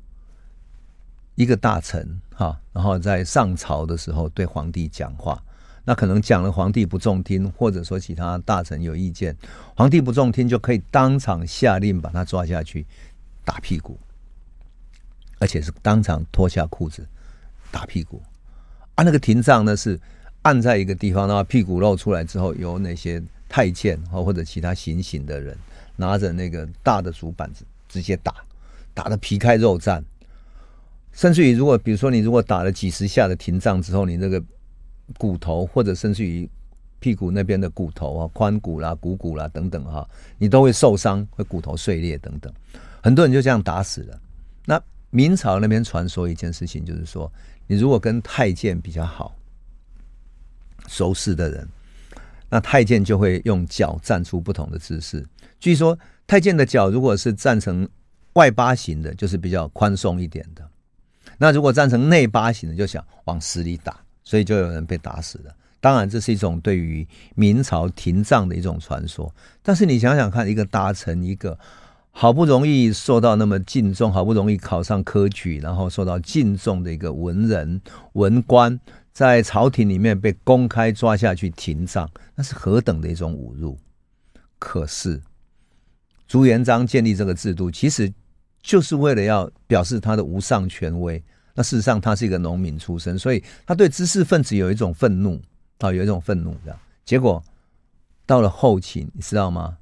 [1.36, 5.40] 一个大臣哈，然后在上朝的时候对皇帝讲话，
[5.84, 9.36] 那可能讲了皇帝不中听，或者说其他大臣有意见，
[9.76, 12.86] 皇帝不中听就可以当场下令把他抓下去
[13.44, 13.98] 打屁股，
[15.38, 17.06] 而且是当场脱下裤子
[17.70, 18.20] 打屁股。
[18.94, 20.00] 啊，那个廷杖呢是
[20.40, 25.54] 按在一个地方，然后屁股露出来之后，由那些太监或者其他行刑的人
[25.96, 28.34] 拿着那个大的竹板子直接打，
[28.94, 30.02] 打的皮开肉绽。
[31.16, 34.40] 甚至于，如果比如说你如果打了几十下的停杖之后，你那个
[35.16, 36.46] 骨头，或者甚至于
[37.00, 40.06] 屁股那边的骨头啊、髋骨啦、股骨啦等等哈，
[40.36, 42.52] 你都会受伤，会骨头碎裂等等。
[43.02, 44.20] 很多人就这样打死了。
[44.66, 47.32] 那明朝那边传说一件事情，就是说，
[47.66, 49.34] 你如果跟太监比较好、
[50.86, 51.66] 熟识的人，
[52.50, 55.26] 那太监就会用脚站出不同的姿势。
[55.58, 57.88] 据说太监的脚如果是站成
[58.34, 60.62] 外八型的，就是比较宽松一点的；
[61.38, 65.54] 那如果站成内八型的，就想往死里打，所以就有人被打死了。
[65.78, 69.32] 当然，这是一种对于明朝廷杖的一种传说。
[69.62, 71.56] 但是你想想看，一个大臣，一个
[72.10, 77.80] 好不容易受到那么敬重，好不容易考上科举，然后受到敬重的一个文人
[78.14, 78.80] 文官，
[79.12, 83.78] 在朝廷里面被公开抓下去廷杖，那是何等的一种侮辱！
[84.58, 85.20] 可是
[86.26, 88.12] 朱元璋建立这个制度，其实
[88.66, 91.22] 就是为了要表示他的无上权威。
[91.54, 95.40] 那事实上，他是一个农民出身，所以他对知识分子有一种愤怒，
[95.78, 96.78] 啊，有一种愤怒这样。
[97.04, 97.40] 结果
[98.26, 99.78] 到了后期，你知道吗？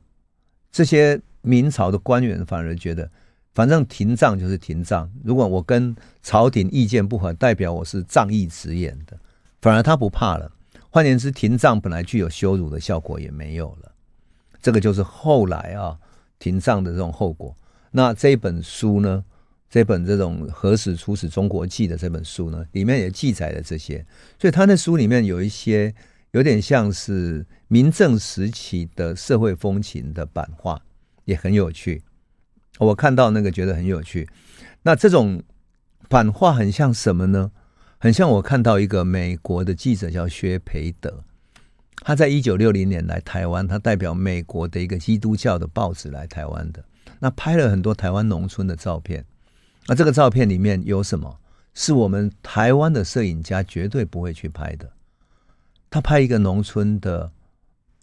[0.71, 3.11] 这些明朝的官员反而觉得，
[3.55, 9.17] 反正廷杖就是廷杖，如果我跟朝廷意见不合，代表我是仗义执言的。
[9.63, 10.53] 反而他不怕了。
[10.91, 13.91] 换言之，廷杖本来具有羞辱的效果也没有了。
[14.61, 15.99] 这个就是后来啊，
[16.39, 17.57] 廷杖的这种后果。
[17.97, 19.25] 那这本书呢，
[19.71, 24.05] 这本这种《何时出使中国记》的这本书呢，里面也记载了这些。
[24.37, 25.95] 所以他那书里面有一些
[26.33, 30.83] 有点像是明正时期的社会风情的版画，
[31.25, 32.03] 也很有趣。
[32.81, 34.29] 我看到那个觉得很有趣。
[34.83, 35.41] 那这种
[36.09, 37.53] 版画很像什么呢？
[37.99, 41.23] 很像我看到一个美国的记者叫薛培德，
[42.03, 46.85] 他在一九六零年来台湾，他代表美国的一个基督教的报纸来台湾的，
[47.25, 49.25] 那拍了很多台湾农村的照片。
[49.87, 51.39] 那这个照片里面有什么？
[51.73, 54.91] 是我们台湾的摄影家绝对不会去拍的。
[55.89, 57.33] 他拍一个农村的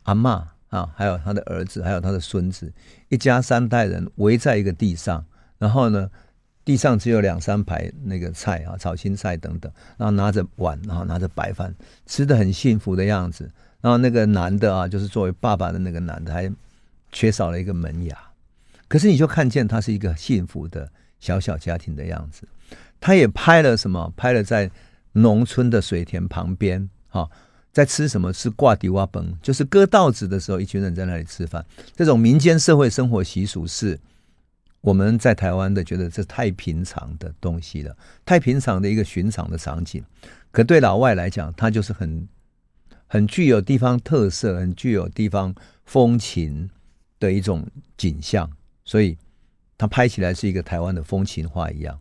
[0.03, 2.73] 阿嬷啊，还有他的儿子，还有他的孙子，
[3.09, 5.23] 一家三代人围在一个地上，
[5.59, 6.09] 然后呢，
[6.65, 11.75] 地上只有两三排那个菜啊，炒青菜等等，然后拿着碗，然后拿着白饭，
[12.07, 13.51] 吃的很幸福的样子。
[13.81, 16.51] 然后那个男的啊，就是作为爸爸的那个男的，还
[17.11, 18.17] 缺少了一个门牙。
[18.91, 22.45] 可是你就看见他是一个幸福的小小家庭的样子。
[22.99, 24.13] 他也拍了什么？
[24.17, 24.69] 拍了在
[25.13, 27.29] 农村的水田旁边，哈，
[27.71, 28.33] 在吃什么？
[28.33, 31.65] 吃挂地瓦崩，就是割稻子的时候，一群人在那里吃饭。
[31.95, 33.97] 这种民间社会生活习俗是。
[34.81, 40.03] 我们在台湾的觉得这太平常的东西了，太平常的一个寻常的场景，
[40.49, 42.27] 可对老外来讲，它就是很
[43.05, 45.53] 很具有地方特色、很具有地方
[45.85, 46.67] 风情
[47.19, 47.63] 的一种
[47.95, 48.49] 景象，
[48.83, 49.17] 所以
[49.77, 51.99] 它拍起来是一个台湾的风情画一样。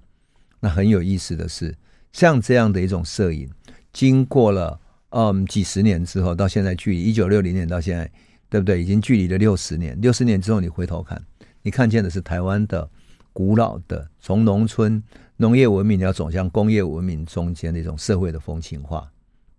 [0.60, 1.74] 那很有意思的是，
[2.12, 3.50] 像这样的一种摄影，
[3.92, 4.78] 经过了
[5.10, 8.10] 嗯几十年之后，到现在距离一九六零年到现在，
[8.48, 8.82] 对不对？
[8.82, 9.98] 已经距离了六十年。
[10.00, 11.22] 六十年之后，你回头看。
[11.62, 12.88] 你看见的是台湾的
[13.32, 15.02] 古老的，从农村
[15.36, 19.10] 农业文明要走向工业文明中间的一种社会的风情画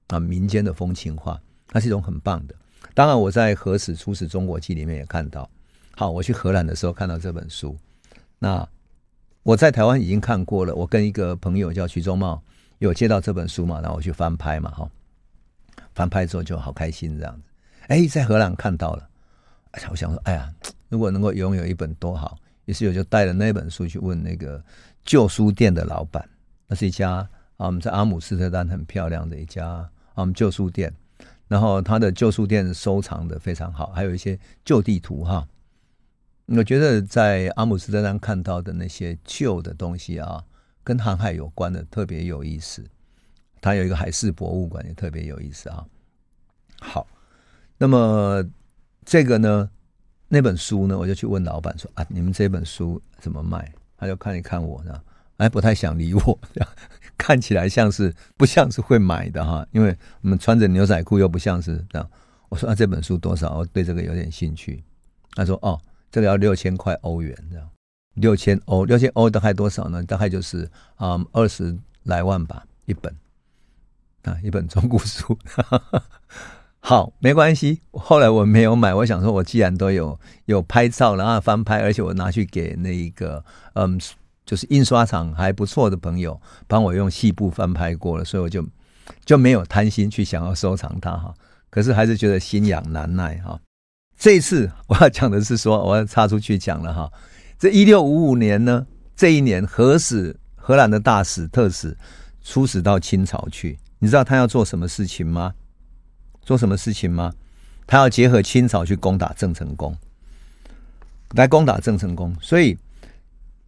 [0.07, 2.55] 啊，民间的风情画，它是一种很棒的。
[2.93, 5.49] 当然，我在《何史出使中国记》里面也看到。
[6.01, 7.77] 好，我去荷兰的时候看到这本书。
[8.39, 8.67] 那
[9.43, 10.73] 我在台湾已经看过了。
[10.73, 12.41] 我跟一个朋友叫徐忠茂，
[12.79, 14.89] 有接到这本书嘛，然后我去翻拍嘛，哈，
[15.93, 17.43] 翻拍之后就好开心这样子。
[17.85, 19.07] 哎，在荷兰看到了，
[19.73, 20.51] 哎呀，我想说，哎呀。
[20.89, 22.35] 如果能够拥有一本多好，
[22.65, 24.59] 于是我就带了那本书去问那个
[25.05, 26.27] 旧书店的老板，
[26.65, 27.29] 那是一家啊，
[27.67, 30.91] 我们在阿姆斯特丹很漂亮的一家啊，我们旧书店，
[31.47, 35.47] 然后他的旧书店收藏的非常好，还有一些旧地图哈。
[36.47, 40.43] 我觉得在阿姆斯特丹看到的那些旧的东西啊，
[40.83, 42.83] 跟航海有关的特别有意思。
[43.61, 45.85] 它有一个海事博物馆也特别有意思啊。
[46.79, 47.07] 好，
[47.77, 48.43] 那么
[49.05, 49.69] 这个呢？
[50.33, 54.99] 那本书呢，我就去问老板说：“啊，你们这本书怎么卖？”他就看一看我，呢，
[55.37, 56.39] 哎不太想理我，
[57.17, 59.67] 看起来像是不像是会买的哈？
[59.71, 62.09] 因为我们穿着牛仔裤又不像是这样。
[62.49, 63.57] 我说：“啊，这本书多少？
[63.57, 64.83] 我对这个有点兴趣。”
[65.35, 65.79] 他说：“哦，
[66.11, 67.69] 这个要六千块欧元，这样
[68.15, 70.03] 六千欧，六千欧大概多少呢？
[70.03, 73.15] 大概就是啊二十来万吧，一本
[74.23, 75.37] 啊，一本中古书。
[76.83, 77.79] ”好，没关系。
[77.91, 83.99] 后来我没有买，我想说，我既然都有有拍照，然后翻拍，而且我拿去给那一个嗯，
[84.45, 88.67] 就是印刷厂还不错的朋友帮我用细部翻拍过了，所以我就
[89.23, 91.33] 就没有贪心去想要收藏它哈。
[91.69, 93.59] 可是还是觉得心痒难耐哈。
[94.21, 97.11] 这一次我要讲的是说，我要插出去讲了哈。
[97.57, 101.97] 这一六五五年呢，这一年，荷使荷兰的大使特使
[102.43, 103.79] 出使到清朝去。
[103.97, 105.55] 你知道他要做什么事情吗？
[106.43, 107.33] 做什么事情吗？
[107.87, 109.97] 他要结合清朝去攻打郑成功，
[111.31, 112.35] 来攻打郑成功。
[112.39, 112.77] 所以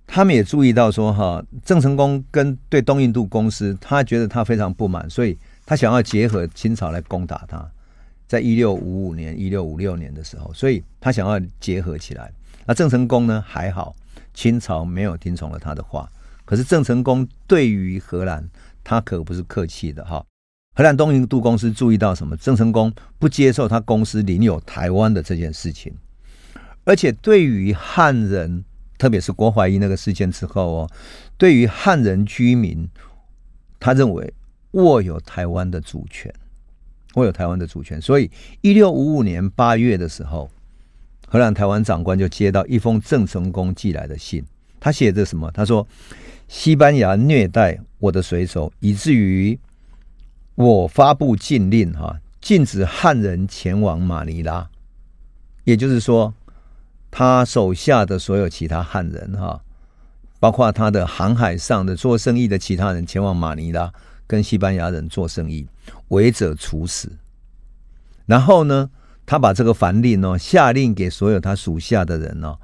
[0.05, 5.35] 他们也注意到说，哈，郑成功跟对东印度公司，他觉得他非常不满，所以
[5.65, 7.67] 他想要结合清朝来攻打他。
[8.33, 12.33] 在一六五五年、一六五六年的时候，所以他想要结合起来。
[12.65, 13.39] 那郑成功呢？
[13.45, 13.95] 还好，
[14.33, 16.09] 清朝没有听从了他的话。
[16.43, 18.43] 可是郑成功对于荷兰，
[18.83, 20.25] 他可不是客气的哈。
[20.73, 22.35] 荷兰东印度公司注意到什么？
[22.37, 25.93] 郑成功不接受他公司领有台湾的这件事情，
[26.85, 28.65] 而且对于汉人，
[28.97, 30.91] 特别是郭怀义那个事件之后哦，
[31.37, 32.89] 对于汉人居民，
[33.79, 34.33] 他认为
[34.71, 36.33] 握有台湾的主权。
[37.13, 38.29] 我有台湾的主权，所以
[38.61, 40.49] 一六五五年八月的时候，
[41.27, 44.43] 荷兰台湾长官就接到一封郑成功寄来的信，
[44.79, 45.51] 他写着什么？
[45.51, 45.87] 他说
[46.47, 49.57] ：“西班牙虐待我的水手，以至于
[50.55, 54.67] 我发布禁令，哈，禁止汉人前往马尼拉。
[55.63, 56.33] 也就是说，
[57.11, 59.61] 他手下的所有其他汉人，哈，
[60.39, 63.93] 包括他的航海上的做生意的其他人，前往马尼拉。”
[64.33, 65.67] 跟西班牙人做生意，
[66.07, 67.11] 违者处死。
[68.25, 68.89] 然后呢，
[69.27, 72.57] 他把这个凡令呢，下令给所有他属下的人哦，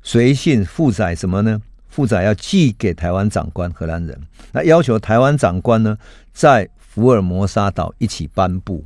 [0.00, 1.60] 随信附载什么呢？
[1.88, 4.16] 附载要寄给台湾长官荷兰人，
[4.52, 5.98] 那要求台湾长官呢，
[6.32, 8.84] 在福尔摩沙岛一起颁布。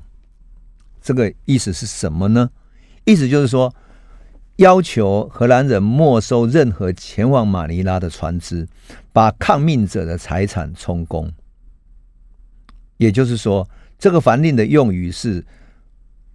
[1.02, 2.48] 这个意思是什么呢？
[3.04, 3.74] 意思就是说，
[4.56, 8.66] 要求荷兰人没收任何前往马尼拉的船只，
[9.12, 11.30] 把抗命者的财产充公。
[12.99, 13.68] 也就是说，
[13.99, 15.44] 这个凡令的用语是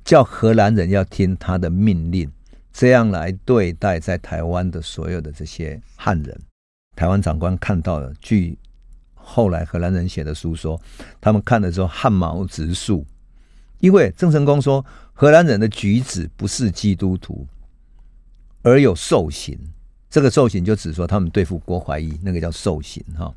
[0.04, 2.30] 叫荷兰人要听他的命令，
[2.74, 6.38] 这样来对待在台湾的所有的这些汉人。
[6.96, 8.58] 台湾长官看到了，据
[9.14, 10.80] 后来荷兰人写的书说，
[11.22, 13.06] 他们看了之后汗毛直竖，
[13.80, 17.46] 因为郑成功说荷兰人的举止不是基督徒，
[18.62, 19.58] 而有兽行。
[20.10, 23.34] 这个兽行就指说他们对付郭怀义，那个叫兽行哈。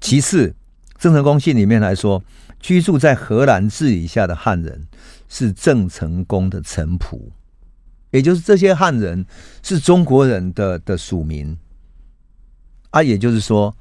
[0.00, 0.54] 其次，
[0.98, 2.22] 郑成功信里面来说。
[2.62, 4.86] 居住在荷兰治理下的汉人
[5.28, 7.20] 是郑成功的臣仆，
[8.10, 9.26] 也就是这些汉人
[9.62, 11.58] 是中国人的的属民
[12.90, 13.02] 啊。
[13.02, 13.76] 也就是说，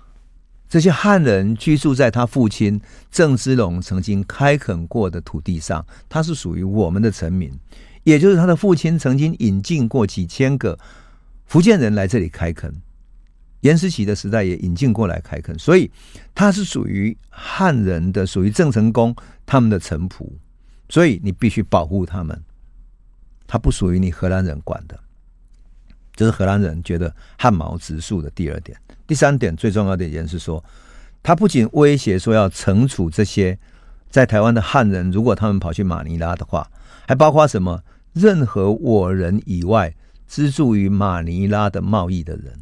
[0.67, 7.53] 这些汉人居住在他父亲郑芝龙曾经开垦过的土地上，他是属于我们的臣民。
[8.03, 10.79] 也就是他的父亲曾经引进过几千个
[11.45, 12.73] 福建人来这里开垦。
[13.61, 15.89] 严思齐的时代也引进过来开垦，所以
[16.35, 20.27] 他是属于汉人的，属于郑成功他们的臣仆，
[20.89, 22.41] 所以你必须保护他们。
[23.47, 24.99] 他不属于你荷兰人管的，
[26.15, 28.77] 这是荷兰人觉得汗毛直竖的第二点。
[29.05, 30.63] 第三点最重要的一点是说，
[31.21, 33.59] 他不仅威胁说要惩处这些
[34.09, 36.71] 在台湾的汉人，如果他们跑去马尼拉的话，
[37.07, 37.83] 还包括什么？
[38.13, 39.93] 任何我人以外
[40.27, 42.60] 资助于马尼拉的贸易的人。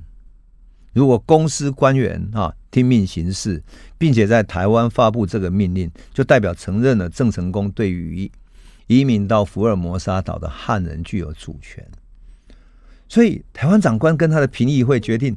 [0.93, 3.61] 如果公司官员啊听命行事，
[3.97, 8.29] 并且在台湾发布这个命令，就代表承认了郑成功对于
[8.87, 11.85] 移民到福尔摩沙岛的汉人具有主权。
[13.07, 15.35] 所以台湾长官跟他的评议会决定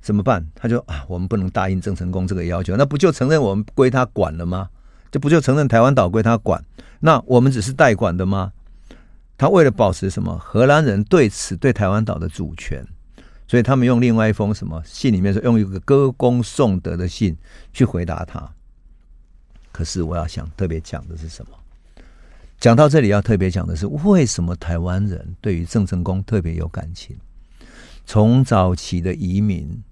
[0.00, 0.46] 怎么办？
[0.54, 4.68] 他就啊，我们不能答应郑成功这个要求，那不就承认我们归他管了吗？
[5.10, 6.62] 这不就承认台湾岛归他管？
[7.00, 8.52] 那我们只是代管的吗？
[9.38, 10.36] 他为了保持什么？
[10.38, 12.86] 荷兰人对此对台湾岛的主权。
[13.48, 17.34] 所以他们用另外一封什么信里面说，用一个歌功颂德的信
[17.72, 18.46] 去回答他。
[19.72, 21.52] 可是我要想特别讲的是什么？
[22.60, 27.16] 讲到这里要特别讲的是，为什么台湾人对于郑成功特别有感情？
[28.04, 29.82] 从早期的移民，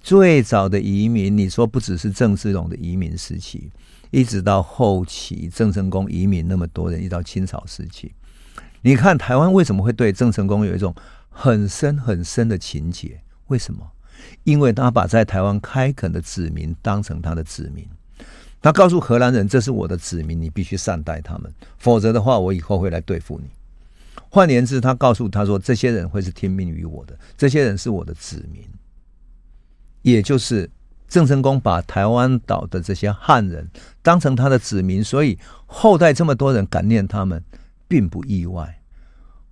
[0.00, 3.70] 最早的移民，你说不只是郑芝龙的移民时期，
[4.10, 8.12] 一直到后期郑成功移民那么多人，一直到清朝时期，
[8.82, 10.92] 你看台湾为什么会对郑成功有一种？
[11.40, 13.88] 很深很深的情结，为什么？
[14.42, 17.88] 因为他把在台湾开垦的子民当成他的子民，
[18.60, 23.48] 他告诉荷兰人：“这是我的子民，你必须善待他们，否则的话，我以后会来对付你。”
[24.28, 28.60] 换言之，他告诉他说：“这些人会是听命于我的，这些人是我的子民。”
[30.02, 30.68] 也就是
[31.06, 33.70] 郑成功把台湾岛的这些汉人
[34.02, 37.40] 当成他的子民，所以后代这么多人感念他们，
[37.86, 38.77] 并不意外。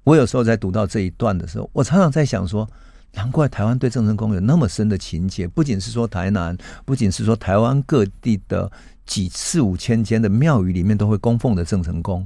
[0.07, 2.69] 我有时候在读到这一段的时候，我常常在想说，
[3.15, 5.49] 难怪台湾对郑成功有那么深的情结。
[5.49, 8.71] 不仅是说台南，不仅是说台湾各地的
[9.05, 12.25] 几四五千间的庙宇里面都会供奉的郑成功，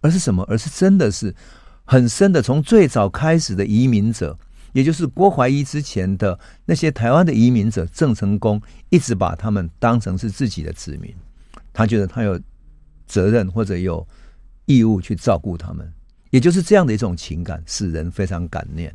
[0.00, 0.44] 而是什么？
[0.48, 1.32] 而是真的是
[1.84, 4.36] 很深的，从最早开始的移民者，
[4.72, 8.60] 也就是郭怀一之前的那些台湾的移民者，郑成功
[8.90, 11.14] 一直把他们当成是自己的子民，
[11.72, 12.40] 他觉得他有
[13.06, 14.04] 责任或者有
[14.64, 15.88] 义务去照顾他们，
[16.34, 18.92] 也就是这样的一种情感，使人非常感念。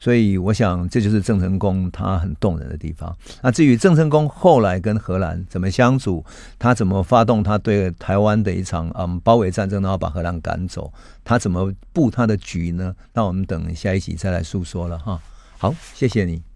[0.00, 3.16] 所以，我想这就是郑成功他很动人的地方。
[3.40, 6.24] 那至于郑成功后来跟荷兰怎么相处，
[6.58, 10.92] 他怎么发动他对台湾的一场嗯包围战争，然后把荷兰赶走，
[11.22, 12.92] 他怎么布他的局呢？
[13.14, 15.22] 那我们等下一集再来诉说了哈。
[15.58, 16.46] 好，谢谢你。